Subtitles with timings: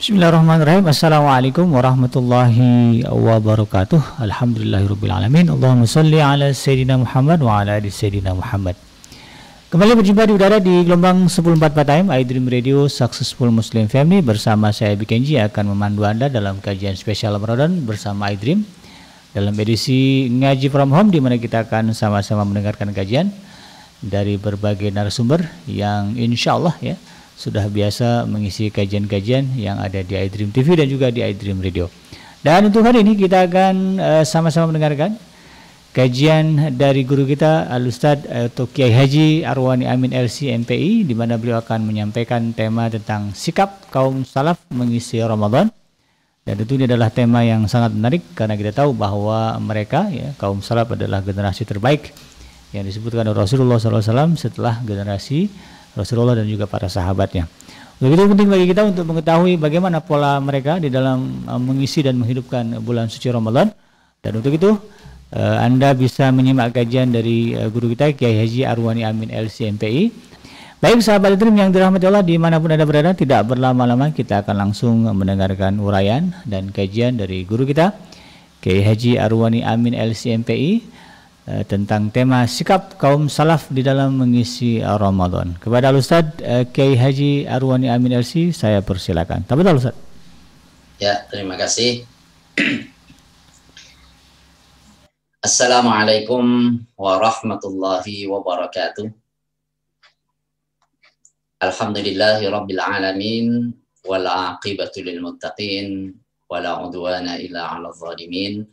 [0.00, 0.88] Bismillahirrahmanirrahim.
[0.88, 4.16] Assalamualaikum warahmatullahi wabarakatuh.
[4.24, 5.52] Alhamdulillahirrahmanirrahim.
[5.52, 8.80] Allahumma salli ala Sayyidina Muhammad wa ala ali Sayyidina Muhammad.
[9.68, 14.96] Kembali berjumpa di udara di gelombang 1044 time iDream Radio Successful Muslim Family bersama saya
[14.96, 18.64] Bikenji akan memandu Anda dalam kajian spesial Ramadan bersama iDream
[19.36, 23.28] dalam edisi Ngaji From Home di mana kita akan sama-sama mendengarkan kajian
[24.00, 26.96] dari berbagai narasumber yang insya Allah ya
[27.40, 31.88] sudah biasa mengisi kajian-kajian yang ada di iDream TV dan juga di iDream Radio.
[32.44, 35.16] Dan untuk hari ini kita akan uh, sama-sama mendengarkan
[35.96, 41.40] kajian dari guru kita Al Ustadz atau Kiai Haji Arwani Amin LC MPI di mana
[41.40, 45.72] beliau akan menyampaikan tema tentang sikap kaum salaf mengisi Ramadan.
[46.44, 50.60] Dan tentu ini adalah tema yang sangat menarik karena kita tahu bahwa mereka ya kaum
[50.60, 52.12] salaf adalah generasi terbaik
[52.70, 55.50] yang disebutkan oleh Rasulullah SAW setelah generasi
[55.94, 57.50] Rasulullah dan juga para sahabatnya.
[58.00, 62.80] Begitu penting bagi kita untuk mengetahui bagaimana pola mereka di dalam uh, mengisi dan menghidupkan
[62.80, 63.68] bulan suci Ramadan.
[64.24, 64.72] Dan untuk itu
[65.36, 70.32] uh, Anda bisa menyimak kajian dari uh, guru kita Kiai Haji Arwani Amin LCMPI.
[70.80, 74.56] Baik sahabat Dream yang dirahmati Allah di mana pun Anda berada tidak berlama-lama kita akan
[74.56, 77.92] langsung mendengarkan uraian dan kajian dari guru kita
[78.64, 80.99] Kiai Haji Arwani Amin LCMPI
[81.50, 85.58] Eh, tentang tema sikap kaum salaf di dalam mengisi Ramadan.
[85.58, 89.42] Kepada Ustaz uh, Kiai Haji Arwani Amin LC saya persilakan.
[89.42, 89.98] Tafadhol Ustaz.
[91.02, 92.06] Ya, terima kasih.
[95.50, 99.10] Assalamualaikum warahmatullahi wabarakatuh.
[101.66, 103.74] Alhamdulillahi rabbil alamin
[104.06, 106.14] wal aqibatu lil muttaqin
[106.46, 108.70] wala udwana illa 'alal zalimin.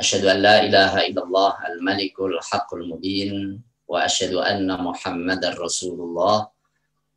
[0.00, 6.48] أشهد أن لا إله إلا الله الملك الحق المبين وأشهد أن محمدا رسول الله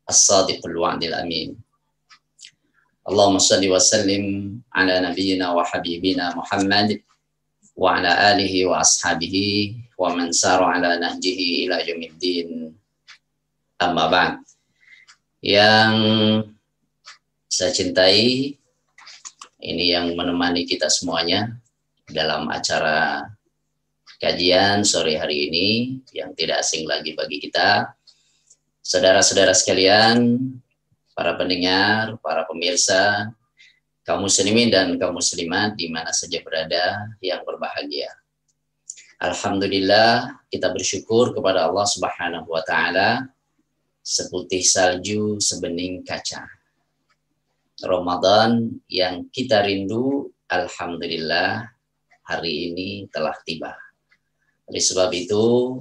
[0.09, 1.49] الصادق الوعد الأمين
[3.09, 4.23] اللهم صل وسلم
[4.73, 6.89] على نبينا وحبيبنا محمد
[7.75, 9.35] وعلى آله وأصحابه
[9.97, 12.49] ومن سار على نهجه إلى يوم الدين
[13.81, 14.35] أما بعد
[15.45, 15.93] yang
[17.45, 18.57] saya cintai
[19.61, 21.53] ini yang menemani kita semuanya
[22.15, 23.27] dalam acara
[24.17, 25.69] kajian sore hari ini
[26.15, 27.91] yang tidak asing lagi bagi kita.
[28.79, 30.39] Saudara-saudara sekalian,
[31.11, 33.33] para pendengar, para pemirsa,
[34.05, 38.13] kaum muslimin dan kaum muslimat di mana saja berada yang berbahagia.
[39.19, 43.25] Alhamdulillah kita bersyukur kepada Allah Subhanahu wa taala
[44.05, 46.45] seputih salju sebening kaca.
[47.81, 51.74] Ramadan yang kita rindu alhamdulillah
[52.25, 53.73] hari ini telah tiba.
[54.65, 55.77] Oleh sebab itu,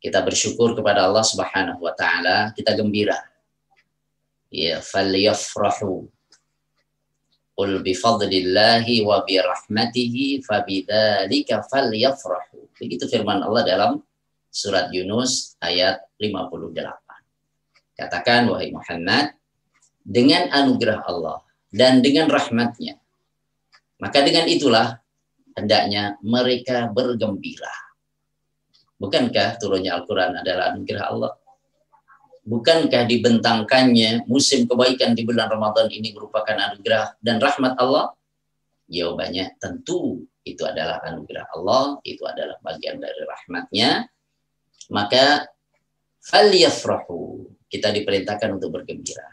[0.00, 3.18] kita bersyukur kepada Allah Subhanahu wa taala, kita gembira.
[4.48, 6.08] Ya, falyafrahu.
[7.52, 10.40] Qul bi fadlillahi wa bi rahmatihi
[11.68, 12.58] falyafrahu.
[12.80, 14.00] Begitu firman Allah dalam
[14.48, 18.00] surat Yunus ayat 58.
[18.00, 19.36] Katakan wahai Muhammad,
[20.00, 22.96] dengan anugerah Allah dan dengan rahmatnya,
[24.00, 24.96] maka dengan itulah
[25.56, 27.72] hendaknya mereka bergembira.
[29.00, 31.32] Bukankah turunnya Al-Quran adalah anugerah Allah?
[32.40, 38.12] Bukankah dibentangkannya musim kebaikan di bulan Ramadan ini merupakan anugerah dan rahmat Allah?
[38.90, 44.08] Jawabannya tentu itu adalah anugerah Allah, itu adalah bagian dari rahmatnya.
[44.90, 45.46] Maka
[47.70, 49.28] kita diperintahkan untuk bergembira.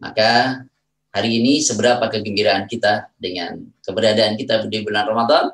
[0.00, 0.64] Maka
[1.10, 5.50] hari ini seberapa kegembiraan kita dengan keberadaan kita di bulan Ramadan.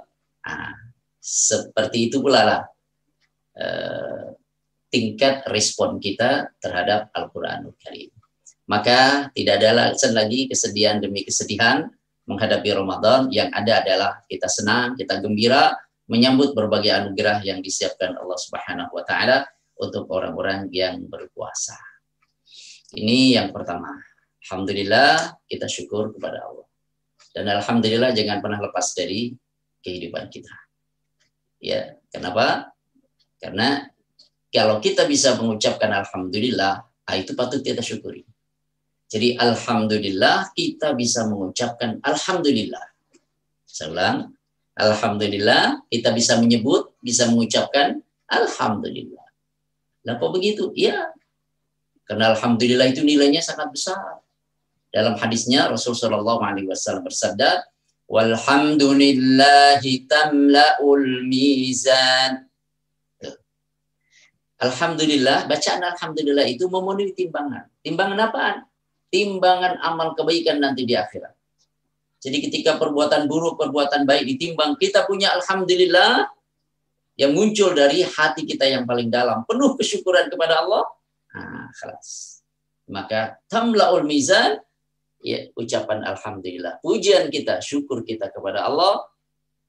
[0.46, 0.72] Nah,
[1.18, 2.62] seperti itu pula lah
[3.58, 4.26] eh,
[4.92, 8.12] tingkat respon kita terhadap Al-Quranul Karim.
[8.66, 11.86] Maka tidak ada alasan lagi kesedihan demi kesedihan
[12.26, 13.30] menghadapi Ramadan.
[13.30, 15.74] Yang ada adalah kita senang, kita gembira,
[16.10, 19.46] menyambut berbagai anugerah yang disiapkan Allah Subhanahu wa taala
[19.78, 21.78] untuk orang-orang yang berpuasa.
[22.94, 24.05] Ini yang pertama.
[24.46, 26.70] Alhamdulillah kita syukur kepada Allah.
[27.34, 29.34] Dan alhamdulillah jangan pernah lepas dari
[29.82, 30.54] kehidupan kita.
[31.59, 32.71] Ya, kenapa?
[33.42, 33.91] Karena
[34.54, 38.22] kalau kita bisa mengucapkan alhamdulillah, ah, itu patut kita syukuri.
[39.10, 42.86] Jadi alhamdulillah kita bisa mengucapkan alhamdulillah.
[43.66, 44.30] Saya
[44.78, 47.98] alhamdulillah kita bisa menyebut, bisa mengucapkan
[48.30, 49.26] alhamdulillah.
[50.06, 50.71] Kenapa begitu?
[50.78, 51.10] Ya,
[52.06, 54.22] karena alhamdulillah itu nilainya sangat besar.
[54.97, 57.69] Dalam hadisnya Rasul Shallallahu Alaihi Wasallam bersabda,
[58.09, 62.48] Walhamdulillahi tamla'ul mizan.
[64.57, 67.69] Alhamdulillah, bacaan Alhamdulillah itu memenuhi timbangan.
[67.84, 68.65] Timbangan apaan?
[69.10, 71.33] timbangan amal kebaikan nanti di akhirat.
[72.21, 76.27] Jadi ketika perbuatan buruk, perbuatan baik ditimbang, kita punya alhamdulillah
[77.16, 80.84] yang muncul dari hati kita yang paling dalam, penuh kesyukuran kepada Allah.
[81.33, 82.43] Nah, kelas.
[82.91, 84.59] Maka tamlaul mizan
[85.21, 86.80] ya ucapan alhamdulillah.
[86.80, 89.04] Pujian kita, syukur kita kepada Allah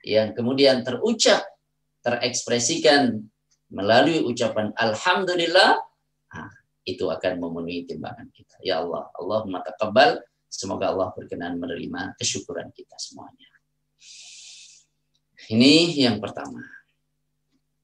[0.05, 1.43] yang kemudian terucap,
[2.05, 3.19] terekspresikan
[3.67, 5.75] melalui ucapan alhamdulillah,
[6.31, 6.51] nah,
[6.87, 8.55] itu akan memenuhi timbangan kita.
[8.63, 13.51] Ya Allah, Allahumma taqabbal, semoga Allah berkenan menerima kesyukuran kita semuanya.
[15.51, 16.63] Ini yang pertama.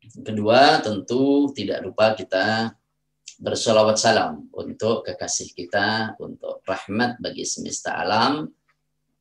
[0.03, 2.75] Kedua, tentu tidak lupa kita
[3.39, 8.49] bersolawat salam untuk kekasih kita, untuk rahmat bagi semesta alam,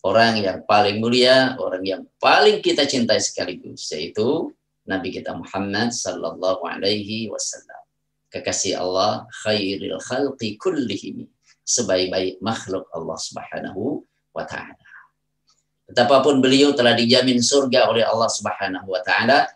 [0.03, 4.51] orang yang paling mulia, orang yang paling kita cintai sekaligus, yaitu
[4.83, 7.83] Nabi kita Muhammad sallallahu alaihi wasallam.
[8.33, 11.29] Kekasih Allah khairil khalqi kullihim.
[11.63, 14.03] Sebaik-baik makhluk Allah Subhanahu
[14.35, 14.89] wa taala.
[15.87, 19.47] Betapapun beliau telah dijamin surga oleh Allah Subhanahu wa taala,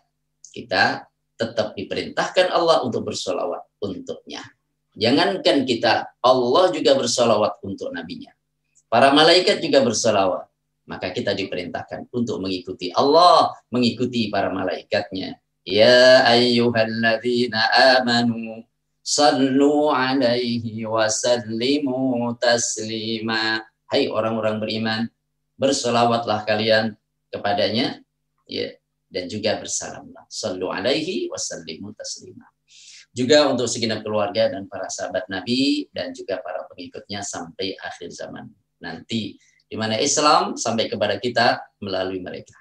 [0.55, 1.03] kita
[1.37, 4.41] tetap diperintahkan Allah untuk bersolawat untuknya.
[4.97, 8.33] Jangankan kita, Allah juga bersolawat untuk nabinya.
[8.89, 10.49] Para malaikat juga bersolawat.
[10.87, 15.37] Maka kita diperintahkan untuk mengikuti Allah, mengikuti para malaikatnya.
[15.67, 17.59] Ya ayyuhalladzina
[17.99, 18.63] amanu
[19.03, 23.67] sallu alaihi wa sallimu taslima.
[23.91, 25.01] Hai orang-orang beriman,
[25.59, 26.95] bersolawatlah kalian
[27.29, 27.99] kepadanya
[28.47, 28.71] ya
[29.07, 30.27] dan juga bersalamlah.
[30.27, 32.47] Sallu alaihi wa sallimu taslima.
[33.11, 38.45] Juga untuk segenap keluarga dan para sahabat Nabi dan juga para pengikutnya sampai akhir zaman
[38.77, 42.55] nanti di mana Islam sampai kepada kita melalui mereka.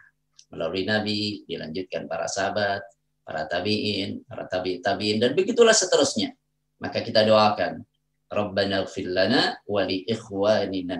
[0.51, 2.83] Melalui Nabi, dilanjutkan para sahabat,
[3.27, 6.35] para tabi'in, para tabi tabi'in, dan begitulah seterusnya.
[6.79, 7.83] Maka kita doakan,
[8.27, 10.99] Rabbana gfir lana wa li ikhwanina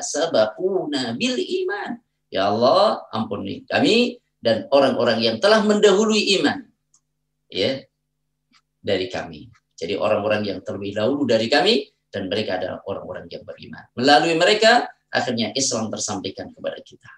[0.00, 2.00] sabaquna bil iman.
[2.28, 6.58] Ya Allah, ampuni kami dan orang-orang yang telah mendahului iman.
[7.48, 7.82] Ya,
[8.78, 9.50] dari kami.
[9.78, 13.84] Jadi orang-orang yang terlebih dahulu dari kami dan mereka adalah orang-orang yang beriman.
[13.94, 17.08] Melalui mereka akhirnya Islam tersampaikan kepada kita.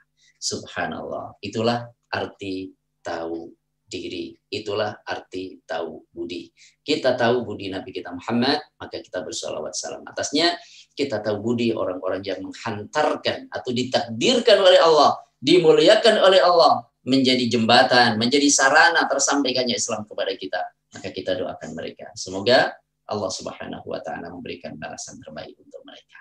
[0.40, 1.40] Subhanallah.
[1.40, 3.52] Itulah arti tahu
[3.90, 4.36] diri.
[4.50, 6.52] Itulah arti tahu budi.
[6.84, 10.54] Kita tahu budi Nabi kita Muhammad, maka kita bersolawat salam atasnya.
[10.94, 18.14] Kita tahu budi orang-orang yang menghantarkan atau ditakdirkan oleh Allah, dimuliakan oleh Allah, menjadi jembatan,
[18.14, 20.62] menjadi sarana tersampaikannya Islam kepada kita.
[20.94, 22.14] Maka kita doakan mereka.
[22.14, 22.70] Semoga
[23.10, 26.18] Allah Subhanahu wa taala memberikan balasan terbaik untuk mereka.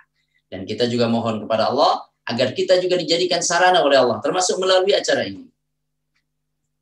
[0.50, 4.98] Dan kita juga mohon kepada Allah agar kita juga dijadikan sarana oleh Allah, termasuk melalui
[4.98, 5.46] acara ini.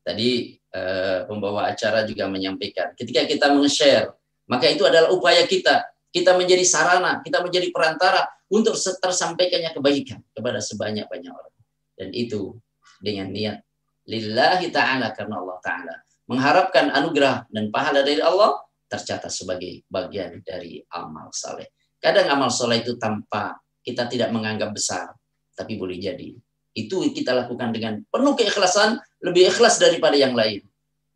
[0.03, 4.15] Tadi uh, pembawa acara juga menyampaikan, ketika kita meng-share,
[4.47, 5.83] maka itu adalah upaya kita.
[6.07, 11.55] Kita menjadi sarana, kita menjadi perantara untuk tersampaikannya kebaikan kepada sebanyak-banyak orang.
[11.99, 12.55] Dan itu
[13.03, 13.66] dengan niat
[14.07, 15.95] lillahi ta'ala karena Allah ta'ala.
[16.27, 21.71] Mengharapkan anugerah dan pahala dari Allah tercatat sebagai bagian dari amal saleh.
[21.99, 25.11] Kadang amal soleh itu tanpa kita tidak menganggap besar,
[25.55, 26.35] tapi boleh jadi.
[26.75, 30.63] Itu kita lakukan dengan penuh keikhlasan, lebih ikhlas daripada yang lain.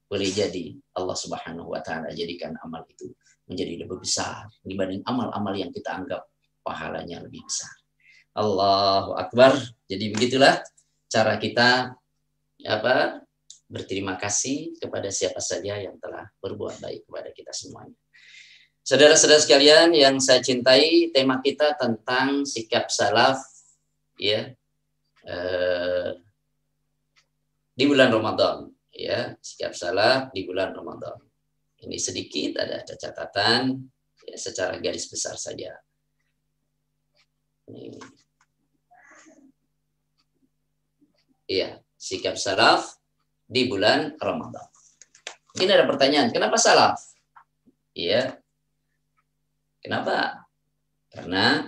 [0.07, 3.11] Boleh jadi Allah Subhanahu wa taala jadikan amal itu
[3.47, 6.27] menjadi lebih besar dibanding amal-amal yang kita anggap
[6.63, 7.71] pahalanya lebih besar.
[8.35, 9.59] Allahu Akbar.
[9.91, 10.63] Jadi begitulah
[11.11, 11.95] cara kita
[12.67, 13.23] apa
[13.71, 17.95] berterima kasih kepada siapa saja yang telah berbuat baik kepada kita semuanya.
[18.81, 23.39] Saudara-saudara sekalian yang saya cintai, tema kita tentang sikap salaf
[24.17, 24.51] ya
[25.23, 26.09] eh,
[27.71, 31.15] di bulan Ramadan ya, sikap salaf di bulan Ramadan.
[31.81, 33.79] Ini sedikit ada, catatan
[34.27, 35.73] ya, secara garis besar saja.
[41.47, 42.97] Iya, sikap salaf
[43.45, 44.65] di bulan Ramadan.
[45.61, 46.97] Ini ada pertanyaan, kenapa salaf?
[47.93, 48.41] Iya,
[49.81, 50.45] Kenapa?
[51.09, 51.65] Karena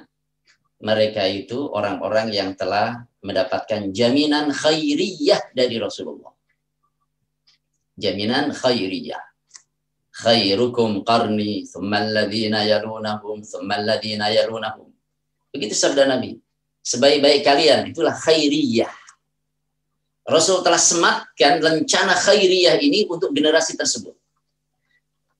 [0.85, 6.29] mereka itu orang-orang yang telah mendapatkan jaminan khairiyah dari Rasulullah.
[7.97, 9.33] Jaminan khairiyah.
[10.13, 14.93] Khairukum qarni, thumma alladhina yalunahum, thumma alladhina yalunahum.
[15.49, 16.37] Begitu sabda Nabi.
[16.85, 18.93] Sebaik-baik kalian, itulah khairiyah.
[20.23, 24.15] Rasul telah sematkan rencana khairiyah ini untuk generasi tersebut.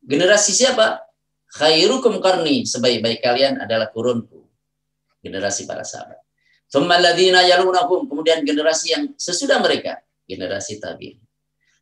[0.04, 1.00] Generasi siapa?
[1.54, 4.42] khairukum karni sebaik-baik kalian adalah kurunku.
[5.22, 6.20] Generasi para sahabat.
[6.68, 11.22] Thummaladina yalunakum kemudian generasi yang sesudah mereka generasi tabi'in.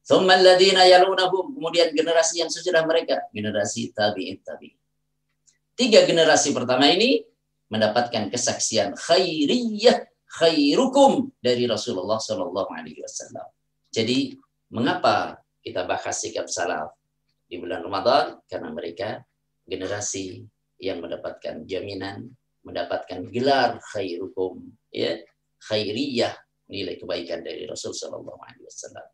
[0.03, 4.77] Thummaladina yalunakum kemudian generasi yang sesudah mereka generasi tabi'in tabi'in.
[5.79, 7.23] Tiga generasi pertama ini
[7.71, 13.47] mendapatkan kesaksian khairiyah khairukum dari Rasulullah Shallallahu Alaihi Wasallam.
[13.91, 14.31] Jadi
[14.71, 16.95] mengapa kita bahas sikap salaf
[17.51, 18.39] di bulan Ramadan?
[18.47, 19.19] Karena mereka
[19.67, 20.39] generasi
[20.79, 22.31] yang mendapatkan jaminan,
[22.63, 25.19] mendapatkan gelar khairukum, ya
[25.67, 26.33] khairiyah
[26.71, 29.07] nilai kebaikan dari Rasul Shallallahu Alaihi Wasallam.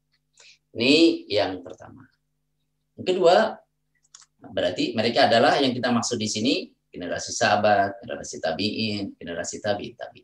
[0.78, 2.06] Ini yang pertama.
[2.94, 3.58] Yang kedua,
[4.38, 6.54] berarti mereka adalah yang kita maksud di sini
[6.94, 10.22] generasi sahabat, generasi tabiin, generasi tabi tabi.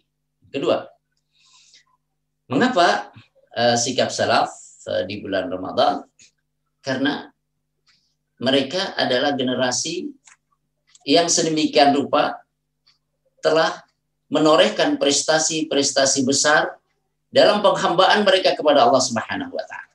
[0.53, 0.85] Kedua,
[2.45, 3.09] mengapa
[3.57, 4.53] uh, sikap salaf
[4.85, 6.05] uh, di bulan Ramadan?
[6.77, 7.25] Karena
[8.37, 10.13] mereka adalah generasi
[11.09, 12.37] yang sedemikian rupa
[13.41, 13.81] telah
[14.29, 16.77] menorehkan prestasi-prestasi besar
[17.33, 19.93] dalam penghambaan mereka kepada Allah Subhanahu wa taala.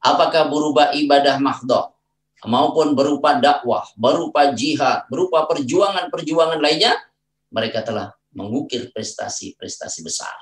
[0.00, 1.92] Apakah berupa ibadah mahdoh,
[2.48, 6.96] maupun berupa dakwah, berupa jihad, berupa perjuangan-perjuangan lainnya,
[7.52, 10.34] mereka telah mengukir prestasi-prestasi besar.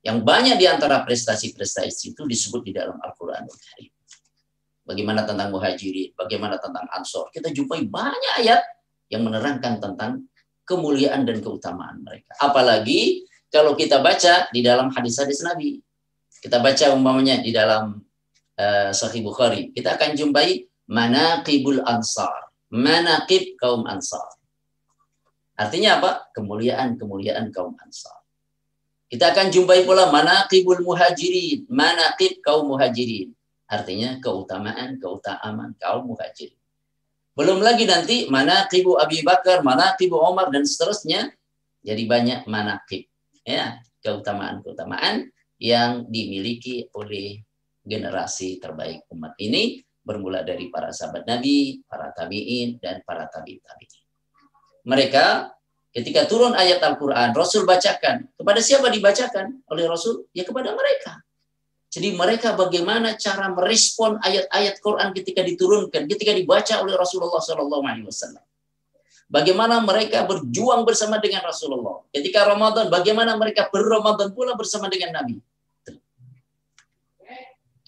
[0.00, 3.92] Yang banyak di antara prestasi-prestasi itu disebut di dalam Al-Quranul Karim.
[4.80, 7.28] Bagaimana tentang muhajirin, bagaimana tentang ansor.
[7.30, 8.64] Kita jumpai banyak ayat
[9.12, 10.26] yang menerangkan tentang
[10.64, 12.32] kemuliaan dan keutamaan mereka.
[12.40, 15.82] Apalagi kalau kita baca di dalam hadis-hadis Nabi.
[16.40, 18.00] Kita baca umpamanya di dalam
[18.56, 19.74] uh, Sahih Bukhari.
[19.76, 22.48] Kita akan jumpai manaqibul ansar.
[22.72, 24.39] Manaqib kaum ansar.
[25.60, 26.32] Artinya apa?
[26.32, 28.16] Kemuliaan-kemuliaan kaum ansar.
[29.12, 33.36] Kita akan jumpai pula manaqibul muhajirin, manaqib kaum muhajirin.
[33.68, 36.56] Artinya keutamaan, keutamaan kaum muhajirin.
[37.36, 41.28] Belum lagi nanti manaqibu Abi Bakar, manaqibu Umar dan seterusnya.
[41.84, 43.08] Jadi banyak manaqib.
[43.44, 45.28] Ya, keutamaan-keutamaan
[45.60, 47.44] yang dimiliki oleh
[47.84, 53.99] generasi terbaik umat ini bermula dari para sahabat Nabi, para tabi'in, dan para tabi tabi'in.
[54.84, 55.52] Mereka
[55.90, 58.30] ketika turun ayat Al-Quran, Rasul bacakan.
[58.36, 60.28] Kepada siapa dibacakan oleh Rasul?
[60.32, 61.20] Ya kepada mereka.
[61.90, 68.38] Jadi mereka bagaimana cara merespon ayat-ayat Quran ketika diturunkan, ketika dibaca oleh Rasulullah SAW.
[69.30, 72.02] Bagaimana mereka berjuang bersama dengan Rasulullah.
[72.14, 75.42] Ketika Ramadan, bagaimana mereka berramadan pula bersama dengan Nabi.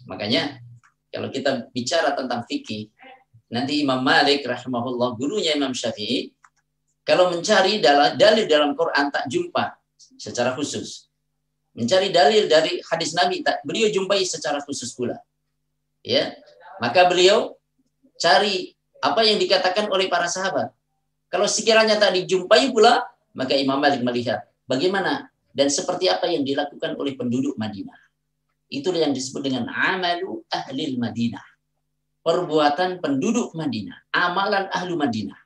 [0.06, 0.58] Makanya
[1.14, 2.90] kalau kita bicara tentang fikih,
[3.50, 6.34] nanti Imam Malik rahimahullah, gurunya Imam Syafi'i,
[7.02, 7.82] kalau mencari
[8.14, 9.74] dalil dalam Quran tak jumpa
[10.14, 11.10] secara khusus.
[11.74, 15.18] Mencari dalil dari hadis Nabi tak beliau jumpai secara khusus pula.
[16.04, 16.36] Ya.
[16.78, 17.58] Maka beliau
[18.20, 20.70] cari apa yang dikatakan oleh para sahabat.
[21.26, 23.02] Kalau sekiranya tak dijumpai pula,
[23.34, 27.98] maka Imam Malik melihat bagaimana dan seperti apa yang dilakukan oleh penduduk Madinah.
[28.72, 31.44] Itulah yang disebut dengan amalu ahli Madinah.
[32.22, 34.06] Perbuatan penduduk Madinah.
[34.14, 35.41] Amalan ahlu Madinah.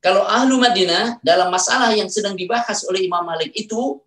[0.00, 4.00] Kalau ahlu Madinah dalam masalah yang sedang dibahas oleh Imam Malik itu,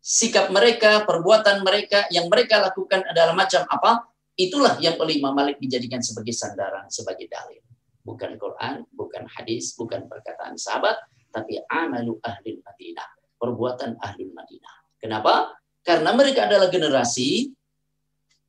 [0.00, 4.08] sikap mereka, perbuatan mereka, yang mereka lakukan adalah macam apa,
[4.40, 7.60] itulah yang oleh Imam Malik dijadikan sebagai sandaran, sebagai dalil.
[8.04, 10.96] Bukan Quran, bukan hadis, bukan perkataan sahabat,
[11.28, 13.08] tapi amalu ahli Madinah.
[13.36, 14.76] Perbuatan ahli Madinah.
[14.96, 15.60] Kenapa?
[15.84, 17.52] Karena mereka adalah generasi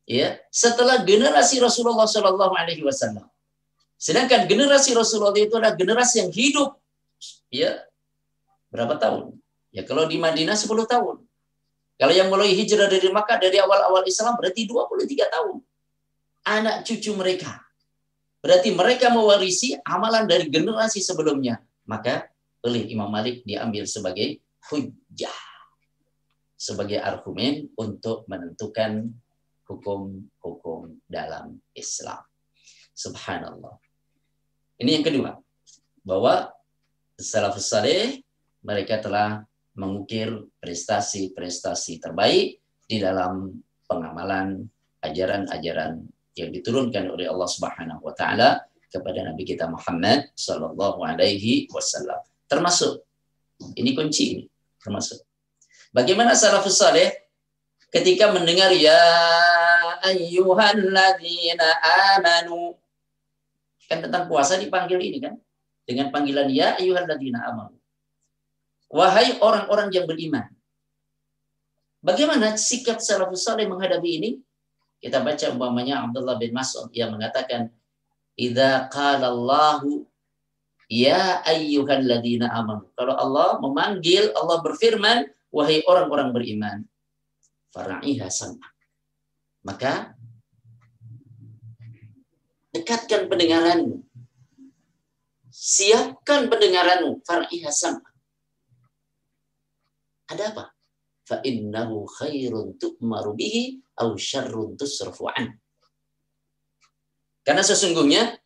[0.08, 3.28] ya setelah generasi Rasulullah Shallallahu Alaihi Wasallam.
[4.00, 6.80] Sedangkan generasi Rasulullah itu adalah generasi yang hidup
[7.52, 7.84] ya
[8.70, 9.38] berapa tahun?
[9.76, 11.26] Ya kalau di Madinah 10 tahun.
[11.96, 15.64] Kalau yang mulai hijrah dari Makkah dari awal-awal Islam berarti 23 tahun.
[16.44, 17.64] Anak cucu mereka.
[18.44, 21.64] Berarti mereka mewarisi amalan dari generasi sebelumnya.
[21.88, 22.28] Maka
[22.68, 25.56] oleh Imam Malik diambil sebagai hujjah
[26.56, 29.12] sebagai argumen untuk menentukan
[29.68, 32.26] hukum-hukum dalam Islam.
[32.96, 33.78] Subhanallah.
[34.82, 35.38] Ini yang kedua,
[36.02, 36.55] bahwa
[37.16, 38.20] salafus saleh
[38.64, 39.44] mereka telah
[39.76, 43.52] mengukir prestasi-prestasi terbaik di dalam
[43.88, 44.68] pengamalan
[45.04, 46.04] ajaran-ajaran
[46.36, 52.20] yang diturunkan oleh Allah Subhanahu wa taala kepada Nabi kita Muhammad sallallahu alaihi wasallam.
[52.48, 53.04] Termasuk
[53.80, 54.44] ini kunci ini,
[54.80, 55.24] termasuk.
[55.96, 57.12] Bagaimana salafus saleh
[57.92, 59.00] ketika mendengar ya
[60.04, 61.68] ayyuhalladzina
[62.20, 62.76] amanu
[63.88, 65.40] kan tentang puasa dipanggil ini kan
[65.86, 67.78] dengan panggilan ya ayyuhalladzina amanu.
[68.90, 70.50] Wahai orang-orang yang beriman.
[72.06, 74.32] Bagaimana sikap salafus saleh menghadapi ini?
[75.02, 77.70] Kita baca umpamanya Abdullah bin Mas'ud yang mengatakan
[78.36, 80.06] Idza qala Allahu
[80.92, 82.92] ya ayyuhalladzina amanu.
[82.94, 86.78] Kalau Allah memanggil, Allah berfirman, wahai orang-orang beriman,
[87.74, 88.70] fara'iha sam'a.
[89.66, 90.14] Maka
[92.76, 94.05] dekatkan pendengaranmu.
[95.66, 98.06] Siapkan pendengaranmu, fara'iha sam'a.
[100.30, 100.70] Ada apa?
[101.26, 105.58] Fa innahu khairun tu'maru bihi aw syarrun tusrafu an.
[107.42, 108.38] Karena sesungguhnya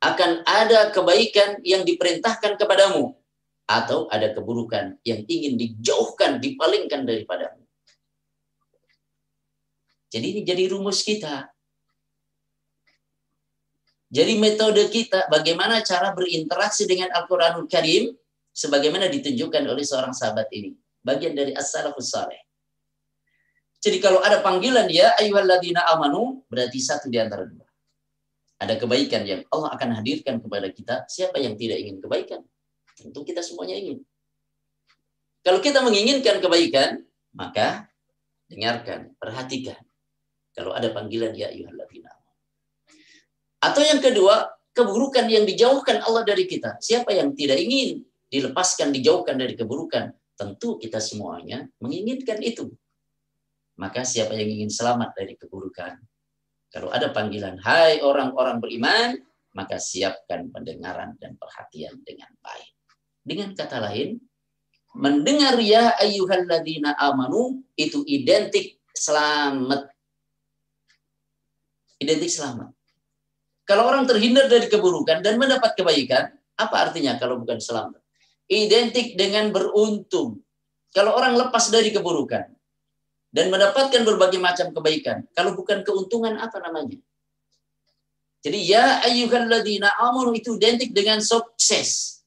[0.00, 3.20] akan ada kebaikan yang diperintahkan kepadamu
[3.68, 7.68] atau ada keburukan yang ingin dijauhkan, dipalingkan daripadamu.
[10.08, 11.51] Jadi ini jadi rumus kita.
[14.12, 18.12] Jadi metode kita bagaimana cara berinteraksi dengan Al-Qur'anul Karim
[18.52, 20.76] sebagaimana ditunjukkan oleh seorang sahabat ini.
[21.00, 22.44] Bagian dari as-salafus saleh.
[23.80, 27.64] Jadi kalau ada panggilan ya ayyuhalladzina amanu berarti satu di antara dua.
[28.60, 31.08] Ada kebaikan yang Allah akan hadirkan kepada kita.
[31.08, 32.44] Siapa yang tidak ingin kebaikan?
[32.94, 34.04] Tentu kita semuanya ingin.
[35.42, 37.02] Kalau kita menginginkan kebaikan,
[37.34, 37.90] maka
[38.46, 39.80] dengarkan, perhatikan
[40.54, 41.81] kalau ada panggilan ya ayyuhalladzina
[43.62, 46.82] Atau yang kedua, keburukan yang dijauhkan Allah dari kita.
[46.82, 50.10] Siapa yang tidak ingin dilepaskan, dijauhkan dari keburukan?
[50.34, 52.74] Tentu kita semuanya menginginkan itu.
[53.78, 56.02] Maka siapa yang ingin selamat dari keburukan?
[56.72, 59.20] Kalau ada panggilan, hai orang-orang beriman,
[59.52, 62.72] maka siapkan pendengaran dan perhatian dengan baik.
[63.22, 64.16] Dengan kata lain,
[64.96, 69.88] mendengar ya ayyuhalladzina amanu itu identik selamat
[72.00, 72.72] identik selamat.
[73.72, 76.28] Kalau orang terhindar dari keburukan dan mendapat kebaikan,
[76.60, 78.04] apa artinya kalau bukan selamat?
[78.44, 80.44] Identik dengan beruntung.
[80.92, 82.52] Kalau orang lepas dari keburukan
[83.32, 87.00] dan mendapatkan berbagai macam kebaikan, kalau bukan keuntungan apa namanya?
[88.44, 92.20] Jadi ya ayyuhalladzina amanu itu identik dengan sukses.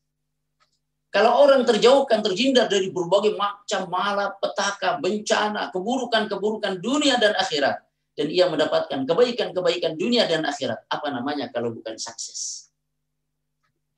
[1.13, 7.84] Kalau orang terjauhkan, terhindar dari berbagai macam malapetaka, bencana, keburukan-keburukan dunia dan akhirat,
[8.15, 10.87] dan ia mendapatkan kebaikan-kebaikan dunia dan akhirat.
[10.87, 12.71] Apa namanya kalau bukan sukses?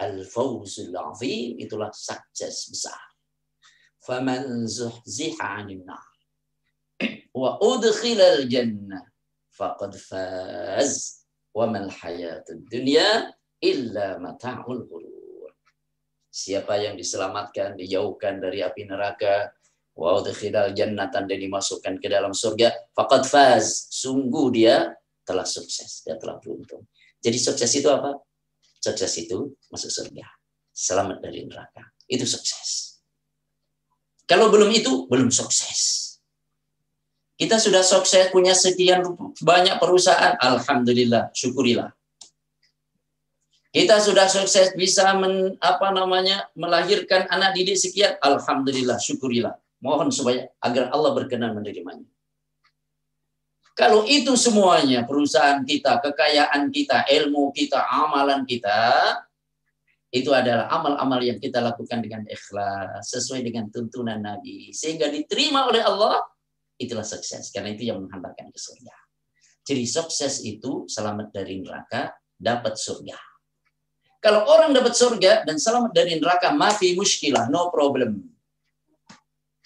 [0.02, 3.02] Al-fawzul azim itulah sukses besar.
[4.02, 6.06] Faman zuhziha nar
[7.38, 9.06] wa udkhila al-jannah
[9.54, 11.22] faqad faz
[11.54, 13.30] wa mal hayatud dunya
[13.62, 15.54] illa mata'ul ghurur.
[16.30, 19.50] Siapa yang diselamatkan, dijauhkan dari api neraka,
[19.98, 22.94] wa udkhilal jannatan dan dimasukkan ke dalam surga.
[22.94, 23.90] Faqad faz.
[23.90, 24.94] Sungguh dia
[25.26, 26.06] telah sukses.
[26.06, 26.86] Dia telah beruntung.
[27.18, 28.14] Jadi sukses itu apa?
[28.78, 30.26] Sukses itu masuk surga.
[30.70, 31.90] Selamat dari neraka.
[32.06, 33.02] Itu sukses.
[34.30, 36.06] Kalau belum itu belum sukses.
[37.38, 39.02] Kita sudah sukses punya sekian
[39.42, 40.38] banyak perusahaan.
[40.38, 41.90] Alhamdulillah syukurilah.
[43.74, 48.18] Kita sudah sukses bisa men, apa namanya melahirkan anak didik sekian.
[48.26, 52.06] Alhamdulillah syukurilah Mohon supaya agar Allah berkenan menerimanya.
[53.78, 58.74] Kalau itu semuanya perusahaan kita, kekayaan kita, ilmu kita, amalan kita,
[60.10, 64.74] itu adalah amal-amal yang kita lakukan dengan ikhlas, sesuai dengan tuntunan Nabi.
[64.74, 66.26] Sehingga diterima oleh Allah,
[66.82, 67.54] itulah sukses.
[67.54, 68.96] Karena itu yang menghantarkan ke surga.
[69.68, 73.20] Jadi sukses itu selamat dari neraka, dapat surga.
[74.24, 78.26] Kalau orang dapat surga dan selamat dari neraka, mati muskilah, no problem.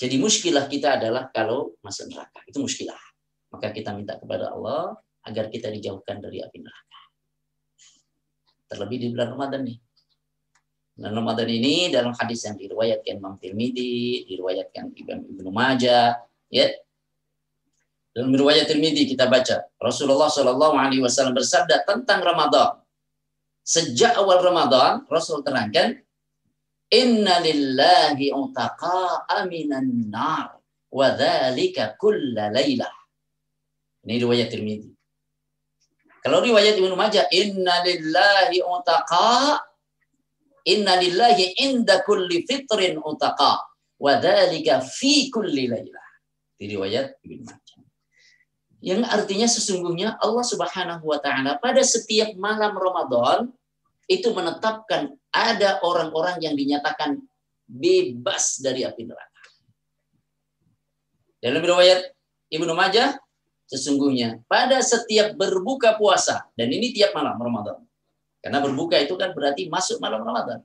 [0.01, 2.41] Jadi muskilah kita adalah kalau masuk neraka.
[2.49, 2.97] Itu muskilah.
[3.53, 7.01] Maka kita minta kepada Allah agar kita dijauhkan dari api neraka.
[8.65, 9.77] Terlebih di bulan Ramadan nih.
[10.97, 16.17] Bulan Ramadan ini dalam hadis yang diriwayatkan Imam Tirmidzi, diriwayatkan Ibnu Majah,
[16.49, 16.65] ya.
[18.11, 22.81] Dalam riwayat Tirmidzi kita baca Rasulullah Shallallahu alaihi wasallam bersabda tentang Ramadan.
[23.61, 26.01] Sejak awal Ramadan Rasul terangkan
[26.91, 30.59] Inna lillahi utaqa'a minan nar
[30.91, 32.91] wa dzalika kulla lailah.
[34.03, 34.91] Ini riwayat Tirmidzi.
[36.21, 39.57] Kalau riwayat Ibnu Majah, inna lillahi utaqa
[40.67, 43.63] inna lillahi inda kulli fitrin utaqa
[43.97, 46.07] wa dzalika fi kulli lailah.
[46.59, 47.79] Di riwayat Ibnu Majah.
[48.81, 53.53] Yang artinya sesungguhnya Allah Subhanahu wa taala pada setiap malam Ramadan
[54.09, 57.19] itu menetapkan ada orang-orang yang dinyatakan
[57.65, 59.43] bebas dari api neraka.
[61.41, 62.11] Dalam riwayat
[62.51, 63.17] Ibnu Majah,
[63.71, 67.79] sesungguhnya pada setiap berbuka puasa, dan ini tiap malam Ramadan.
[68.43, 70.59] Karena berbuka itu kan berarti masuk malam Ramadan.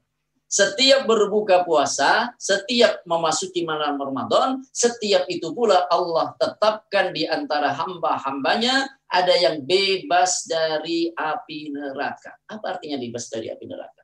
[0.47, 8.87] Setiap berbuka puasa, setiap memasuki malam Ramadan, setiap itu pula Allah tetapkan di antara hamba-hambanya
[9.11, 12.39] ada yang bebas dari api neraka.
[12.47, 13.96] Apa artinya bebas dari api neraka?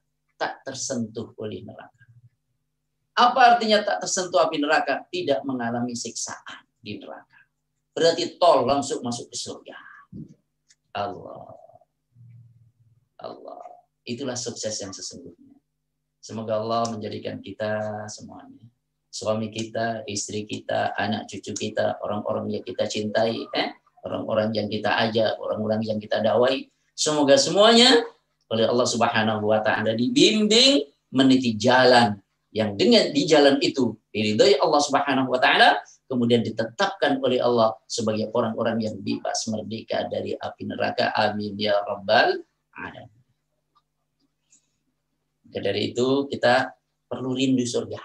[0.42, 2.02] Tak tersentuh oleh neraka.
[3.14, 5.06] Apa artinya tak tersentuh api neraka?
[5.06, 7.46] Tidak mengalami siksaan di neraka.
[7.94, 9.78] Berarti tol langsung masuk ke surga.
[10.98, 11.54] Allah.
[13.22, 13.62] Allah.
[14.02, 15.54] Itulah sukses yang sesungguhnya.
[16.18, 18.66] Semoga Allah menjadikan kita semuanya
[19.12, 23.68] suami kita, istri kita, anak cucu kita, orang-orang yang kita cintai, eh?
[24.08, 26.72] orang-orang yang kita ajak, orang-orang yang kita dakwai.
[26.96, 27.92] Semoga semuanya
[28.52, 30.84] oleh Allah Subhanahu wa taala dibimbing
[31.16, 32.20] meniti jalan
[32.52, 35.80] yang dengan di jalan itu diridhoi Allah Subhanahu wa taala
[36.12, 41.16] kemudian ditetapkan oleh Allah sebagai orang-orang yang bebas merdeka dari api neraka.
[41.16, 42.36] Amin ya rabbal
[42.76, 43.08] alamin.
[45.48, 46.68] Dari itu kita
[47.08, 48.00] perlu rindu surga.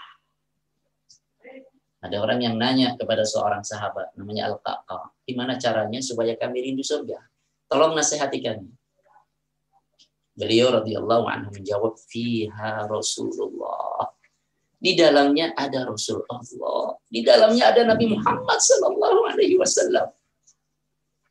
[2.08, 7.20] Ada orang yang nanya kepada seorang sahabat namanya Al-Qaqa, gimana caranya supaya kami rindu surga?
[7.68, 8.77] Tolong nasihati kami.
[10.38, 14.14] Beliau radhiyallahu anhu menjawab, "Fiha Rasulullah."
[14.78, 16.94] Di dalamnya ada Rasulullah.
[17.10, 20.14] Di dalamnya ada Nabi Muhammad sallallahu alaihi wasallam.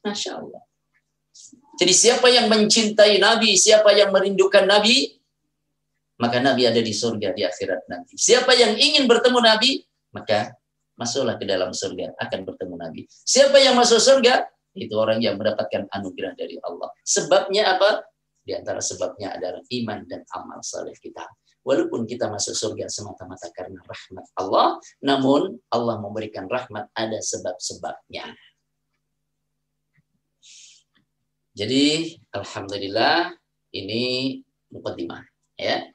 [0.03, 0.67] Masya Allah.
[1.79, 5.15] Jadi siapa yang mencintai Nabi, siapa yang merindukan Nabi,
[6.19, 8.19] maka Nabi ada di surga di akhirat nanti.
[8.19, 10.57] Siapa yang ingin bertemu Nabi, maka
[10.97, 13.01] masuklah ke dalam surga akan bertemu Nabi.
[13.07, 16.89] Siapa yang masuk surga itu orang yang mendapatkan anugerah dari Allah.
[17.05, 18.05] Sebabnya apa?
[18.47, 21.27] Di antara sebabnya adalah iman dan amal saleh kita.
[21.67, 28.39] Walaupun kita masuk surga semata-mata karena rahmat Allah, namun Allah memberikan rahmat ada sebab-sebabnya.
[31.59, 33.35] Jadi alhamdulillah
[33.75, 34.39] ini
[34.71, 35.27] mukadimah
[35.59, 35.91] ya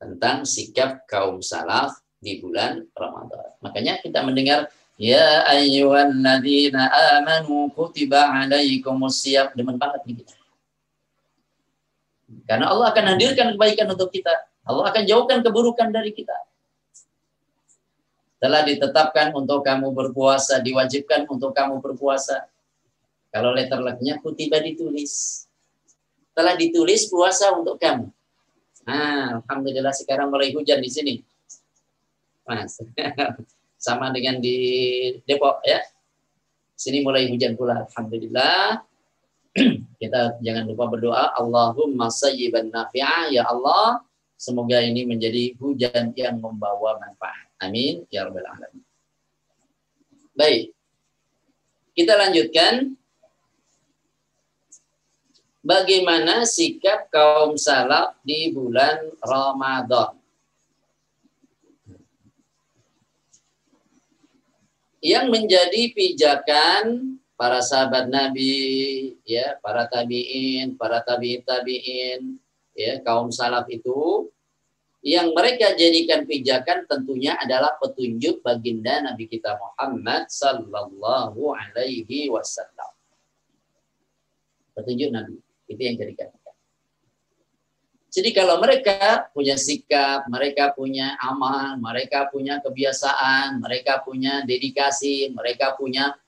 [0.00, 3.60] tentang sikap kaum salaf di bulan Ramadan.
[3.60, 9.48] Makanya kita mendengar Ya ayyuhalladzina amanu kutiba alaikumus siyam.
[9.56, 10.36] Demen banget nih kita.
[12.46, 14.32] Karena Allah akan hadirkan kebaikan untuk kita.
[14.66, 16.34] Allah akan jauhkan keburukan dari kita.
[18.40, 22.48] Telah ditetapkan untuk kamu berpuasa, diwajibkan untuk kamu berpuasa.
[23.30, 25.44] Kalau letter lucknya kutiba ditulis.
[26.32, 28.08] Telah ditulis puasa untuk kamu.
[28.88, 31.14] Nah, Alhamdulillah sekarang mulai hujan di sini.
[32.48, 32.80] Mas.
[33.80, 34.56] Sama dengan di
[35.24, 35.80] Depok ya.
[36.74, 37.84] Sini mulai hujan pula.
[37.86, 38.89] Alhamdulillah.
[40.00, 41.34] Kita jangan lupa berdoa.
[41.36, 43.30] Allahumma sayyiban nafi'ah.
[43.30, 44.02] Ya Allah.
[44.40, 47.52] Semoga ini menjadi hujan yang membawa manfaat.
[47.60, 48.08] Amin.
[48.08, 48.84] Ya Rabbal Alamin.
[50.32, 50.72] Baik.
[51.92, 52.96] Kita lanjutkan.
[55.60, 60.20] Bagaimana sikap kaum salaf di bulan Ramadan?
[65.00, 72.36] yang menjadi pijakan para sahabat Nabi, ya, para tabi'in, para tabi'in tabi'in,
[72.76, 74.28] ya, kaum salaf itu
[75.00, 82.92] yang mereka jadikan pijakan tentunya adalah petunjuk baginda Nabi kita Muhammad sallallahu alaihi wasallam.
[84.76, 85.40] Petunjuk Nabi
[85.72, 86.28] itu yang jadikan
[88.10, 95.78] jadi kalau mereka punya sikap, mereka punya amal, mereka punya kebiasaan, mereka punya dedikasi, mereka
[95.78, 96.18] punya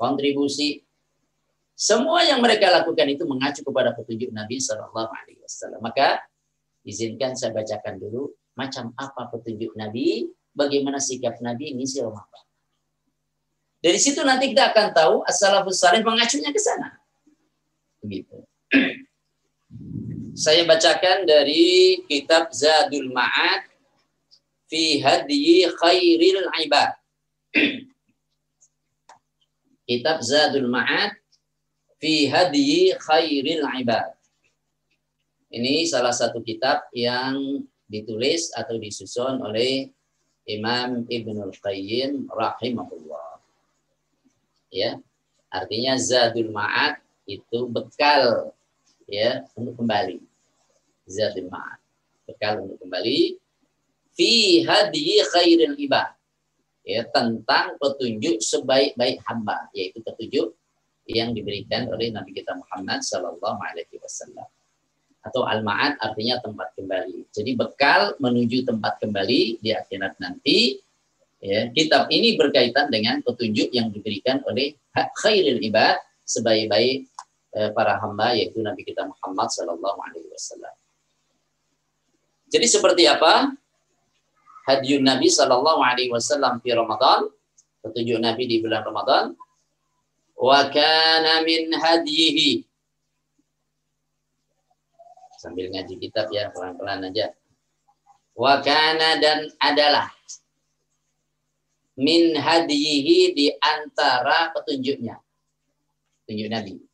[0.00, 0.80] kontribusi,
[1.76, 5.80] semua yang mereka lakukan itu mengacu kepada petunjuk Nabi Shallallahu Alaihi Wasallam.
[5.84, 6.24] Maka
[6.84, 12.44] izinkan saya bacakan dulu macam apa petunjuk Nabi, bagaimana sikap Nabi ini Ramadan.
[13.80, 17.00] Dari situ nanti kita akan tahu as-salafus salih mengacunya ke sana.
[18.04, 18.44] Begitu.
[20.44, 23.72] Saya bacakan dari kitab Zadul Ma'ad
[24.68, 26.92] fi hadyi khairil ibad.
[29.90, 31.18] kitab Zadul Ma'ad
[31.98, 34.14] fi hadyi khairil ibad.
[35.50, 39.90] Ini salah satu kitab yang ditulis atau disusun oleh
[40.46, 43.42] Imam Ibnul Qayyim rahimahullah.
[44.70, 45.02] Ya,
[45.50, 48.54] artinya Zadul Ma'ad itu bekal
[49.10, 50.22] ya untuk kembali.
[51.10, 51.82] Zadul ma'ad.
[52.30, 53.34] Bekal untuk kembali
[54.14, 56.14] fi hadi khairil ibad.
[56.80, 60.56] Ya, tentang petunjuk sebaik-baik hamba, yaitu petunjuk
[61.06, 64.48] yang diberikan oleh Nabi kita Muhammad sallallahu alaihi wasallam.
[65.20, 67.28] Atau al-ma'ad artinya tempat kembali.
[67.28, 70.80] Jadi bekal menuju tempat kembali di akhirat nanti.
[71.40, 77.08] Ya, kitab ini berkaitan dengan petunjuk yang diberikan oleh khairil ibad sebaik-baik
[77.50, 80.70] Eh, para hamba yaitu Nabi kita Muhammad Sallallahu Alaihi Wasallam.
[82.46, 83.50] Jadi seperti apa
[84.68, 87.28] hadiun Nabi Sallallahu Alaihi Wasallam di Ramadan,
[87.84, 89.36] petunjuk Nabi di bulan Ramadan.
[90.40, 92.64] Wa kana min hadihi.
[95.36, 97.32] Sambil ngaji kitab ya pelan-pelan aja.
[98.36, 100.08] Wa kana dan adalah
[102.00, 105.20] min hadihi di antara petunjuknya.
[106.24, 106.90] Petunjuk Nabi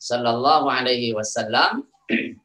[0.00, 1.84] sallallahu alaihi wasallam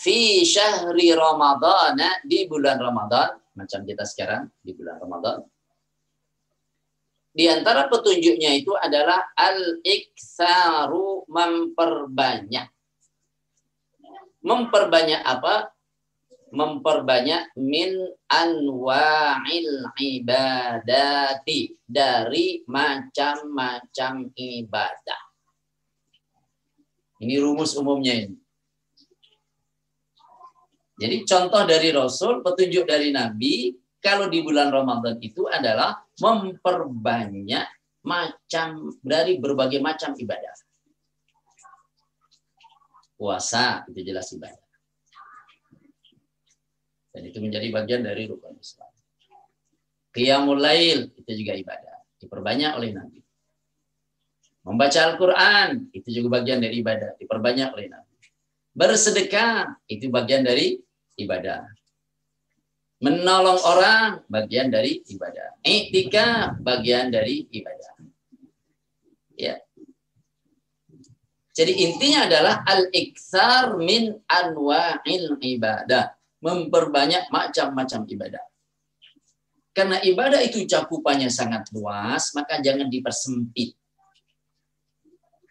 [0.00, 5.44] fi syahri Ramadan di bulan Ramadan macam kita sekarang di bulan Ramadan
[7.30, 12.66] di antara petunjuknya itu adalah al-iktsaru memperbanyak.
[14.42, 15.70] Memperbanyak apa?
[16.50, 17.94] Memperbanyak min
[18.26, 25.22] anwa'il ibadati dari macam-macam ibadah.
[27.22, 28.34] Ini rumus umumnya ini.
[31.00, 33.72] Jadi contoh dari Rasul, petunjuk dari Nabi,
[34.04, 37.64] kalau di bulan Ramadan itu adalah memperbanyak
[38.04, 40.52] macam dari berbagai macam ibadah.
[43.16, 44.68] Puasa itu jelas ibadah.
[47.16, 48.92] Dan itu menjadi bagian dari rukun Islam.
[50.12, 51.96] Qiyamul lail itu juga ibadah.
[52.20, 53.20] Diperbanyak oleh Nabi.
[54.68, 57.16] Membaca Al-Quran itu juga bagian dari ibadah.
[57.16, 58.16] Diperbanyak oleh Nabi.
[58.76, 60.78] Bersedekah itu bagian dari
[61.20, 61.68] ibadah.
[63.00, 65.56] Menolong orang bagian dari ibadah.
[65.64, 67.96] Etika bagian dari ibadah.
[69.40, 69.56] Ya.
[71.56, 76.12] Jadi intinya adalah al-iktsar min anwa'il ibadah.
[76.40, 78.44] Memperbanyak macam-macam ibadah.
[79.72, 83.76] Karena ibadah itu cakupannya sangat luas, maka jangan dipersempit.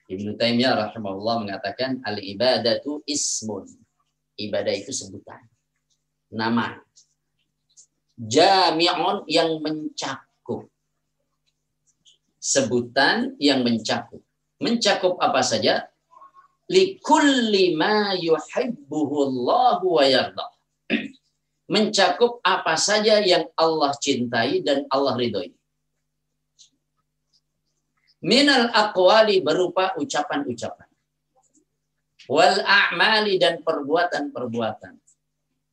[0.10, 3.70] Ibnu Taimiyah rahimahullah mengatakan al-ibadatu ismun.
[4.38, 5.46] Ibadah itu sebutan.
[6.30, 6.78] Nama
[8.20, 10.68] jami'un yang mencakup.
[12.40, 14.20] Sebutan yang mencakup.
[14.60, 15.88] Mencakup apa saja?
[16.68, 20.48] Likulli ma yuhibbuhu Allah wa yarda.
[21.74, 25.56] Mencakup apa saja yang Allah cintai dan Allah ridhoi.
[28.20, 30.90] Minal aqwali berupa ucapan-ucapan.
[32.28, 35.09] Wal a'mali dan perbuatan-perbuatan.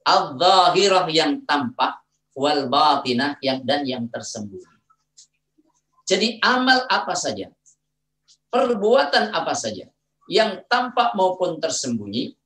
[0.07, 1.99] Al-zahirah yang tampak
[2.39, 4.71] wal batinah yang dan yang tersembunyi.
[6.07, 7.51] Jadi amal apa saja,
[8.47, 9.91] perbuatan apa saja
[10.31, 12.39] yang tampak maupun tersembunyi,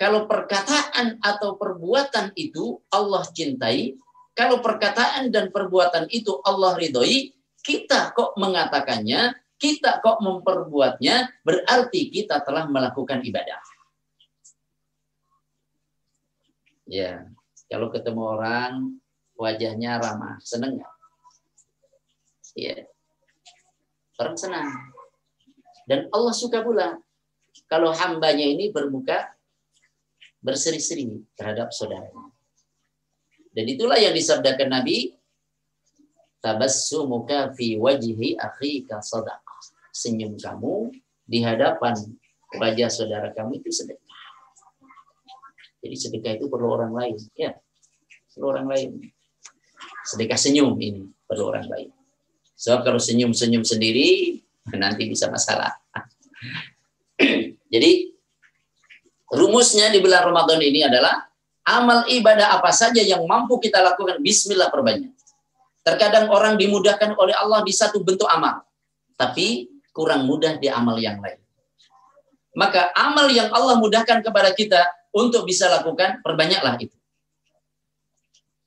[0.00, 3.92] kalau perkataan atau perbuatan itu Allah cintai,
[4.32, 12.42] kalau perkataan dan perbuatan itu Allah ridhoi, kita kok mengatakannya, kita kok memperbuatnya, berarti kita
[12.42, 13.73] telah melakukan ibadah.
[16.84, 17.28] Ya,
[17.72, 18.72] kalau ketemu orang
[19.40, 20.94] wajahnya ramah, seneng nggak?
[22.54, 22.86] Iya.
[24.20, 24.68] Orang senang.
[25.84, 26.96] Dan Allah suka pula
[27.66, 29.32] kalau hambanya ini bermuka
[30.44, 32.30] berseri-seri terhadap saudaranya.
[33.54, 35.16] Dan itulah yang disabdakan Nabi,
[36.44, 39.60] tabassumuka fi wajhi akhika sadaqah.
[39.94, 40.90] Senyum kamu
[41.24, 41.96] di hadapan
[42.60, 44.03] wajah saudara kamu itu sedekah.
[45.84, 47.52] Jadi sedekah itu perlu orang lain, ya.
[48.32, 48.90] Perlu orang lain.
[50.08, 51.92] Sedekah senyum ini perlu orang lain.
[52.56, 54.40] Sebab kalau senyum-senyum sendiri
[54.80, 55.76] nanti bisa masalah.
[57.74, 57.92] Jadi
[59.28, 61.28] rumusnya di bulan Ramadan ini adalah
[61.68, 65.12] amal ibadah apa saja yang mampu kita lakukan bismillah perbanyak.
[65.84, 68.64] Terkadang orang dimudahkan oleh Allah di satu bentuk amal,
[69.20, 71.36] tapi kurang mudah di amal yang lain.
[72.56, 74.80] Maka amal yang Allah mudahkan kepada kita
[75.14, 76.98] untuk bisa lakukan, perbanyaklah itu.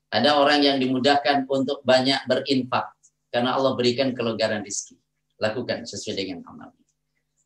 [0.08, 2.96] Ada orang yang dimudahkan untuk banyak berinfak
[3.28, 4.96] karena Allah berikan kelegaran rezeki.
[5.38, 6.72] Lakukan sesuai dengan amal.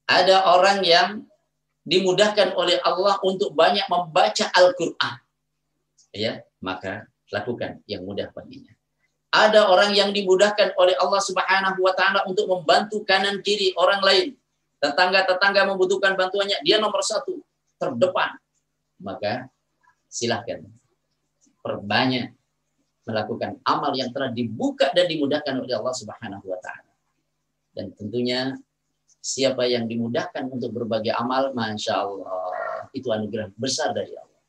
[0.06, 1.26] Ada orang yang
[1.82, 5.18] dimudahkan oleh Allah untuk banyak membaca Al-Qur'an.
[6.14, 8.72] Ya, maka lakukan yang mudah baginya.
[9.34, 14.38] Ada orang yang dimudahkan oleh Allah Subhanahu wa taala untuk membantu kanan kiri orang lain.
[14.78, 17.40] Tetangga-tetangga membutuhkan bantuannya, dia nomor satu,
[17.80, 18.38] terdepan
[19.02, 19.50] maka
[20.08, 20.64] silahkan
[21.62, 22.34] perbanyak
[23.06, 26.94] melakukan amal yang telah dibuka dan dimudahkan oleh Allah Subhanahu wa taala.
[27.74, 28.54] Dan tentunya
[29.22, 34.42] siapa yang dimudahkan untuk berbagai amal, masya Allah, itu anugerah besar dari Allah.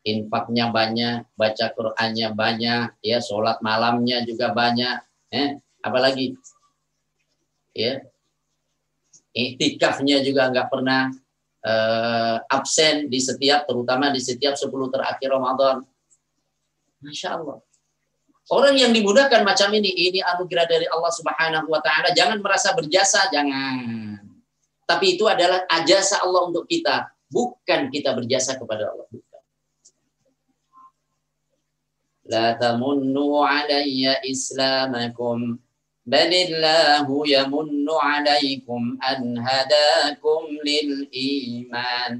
[0.00, 4.96] Infaknya banyak, baca Qur'annya banyak, ya sholat malamnya juga banyak,
[5.30, 6.34] eh, apalagi
[7.76, 8.02] ya
[9.30, 11.12] iktikafnya juga nggak pernah
[11.64, 15.84] uh, absen di setiap, terutama di setiap 10 terakhir Ramadan.
[17.00, 17.58] Masya Allah.
[18.50, 22.10] Orang yang dimudahkan macam ini, ini anugerah dari Allah Subhanahu wa taala.
[22.10, 24.18] Jangan merasa berjasa, jangan.
[24.90, 29.06] Tapi itu adalah jasa Allah untuk kita, bukan kita berjasa kepada Allah.
[32.26, 35.62] La tamunnu alayya islamakum
[36.10, 42.12] بل الله يمن عليكم أن هداكم للإيمان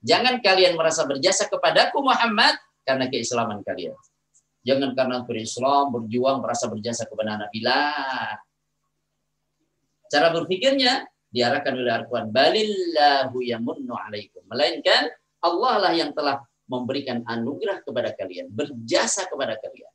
[0.00, 2.56] Jangan kalian merasa berjasa kepadaku Muhammad
[2.88, 3.92] karena keislaman kalian.
[4.64, 8.40] Jangan karena berislam, berjuang, merasa berjasa kepada Nabi lah.
[10.08, 12.32] Cara berpikirnya diarahkan oleh Al-Quran.
[12.32, 14.40] Balillahu yamunnu alaikum.
[14.48, 15.12] Melainkan
[15.44, 19.89] Allah lah yang telah memberikan anugerah kepada kalian, berjasa kepada kalian.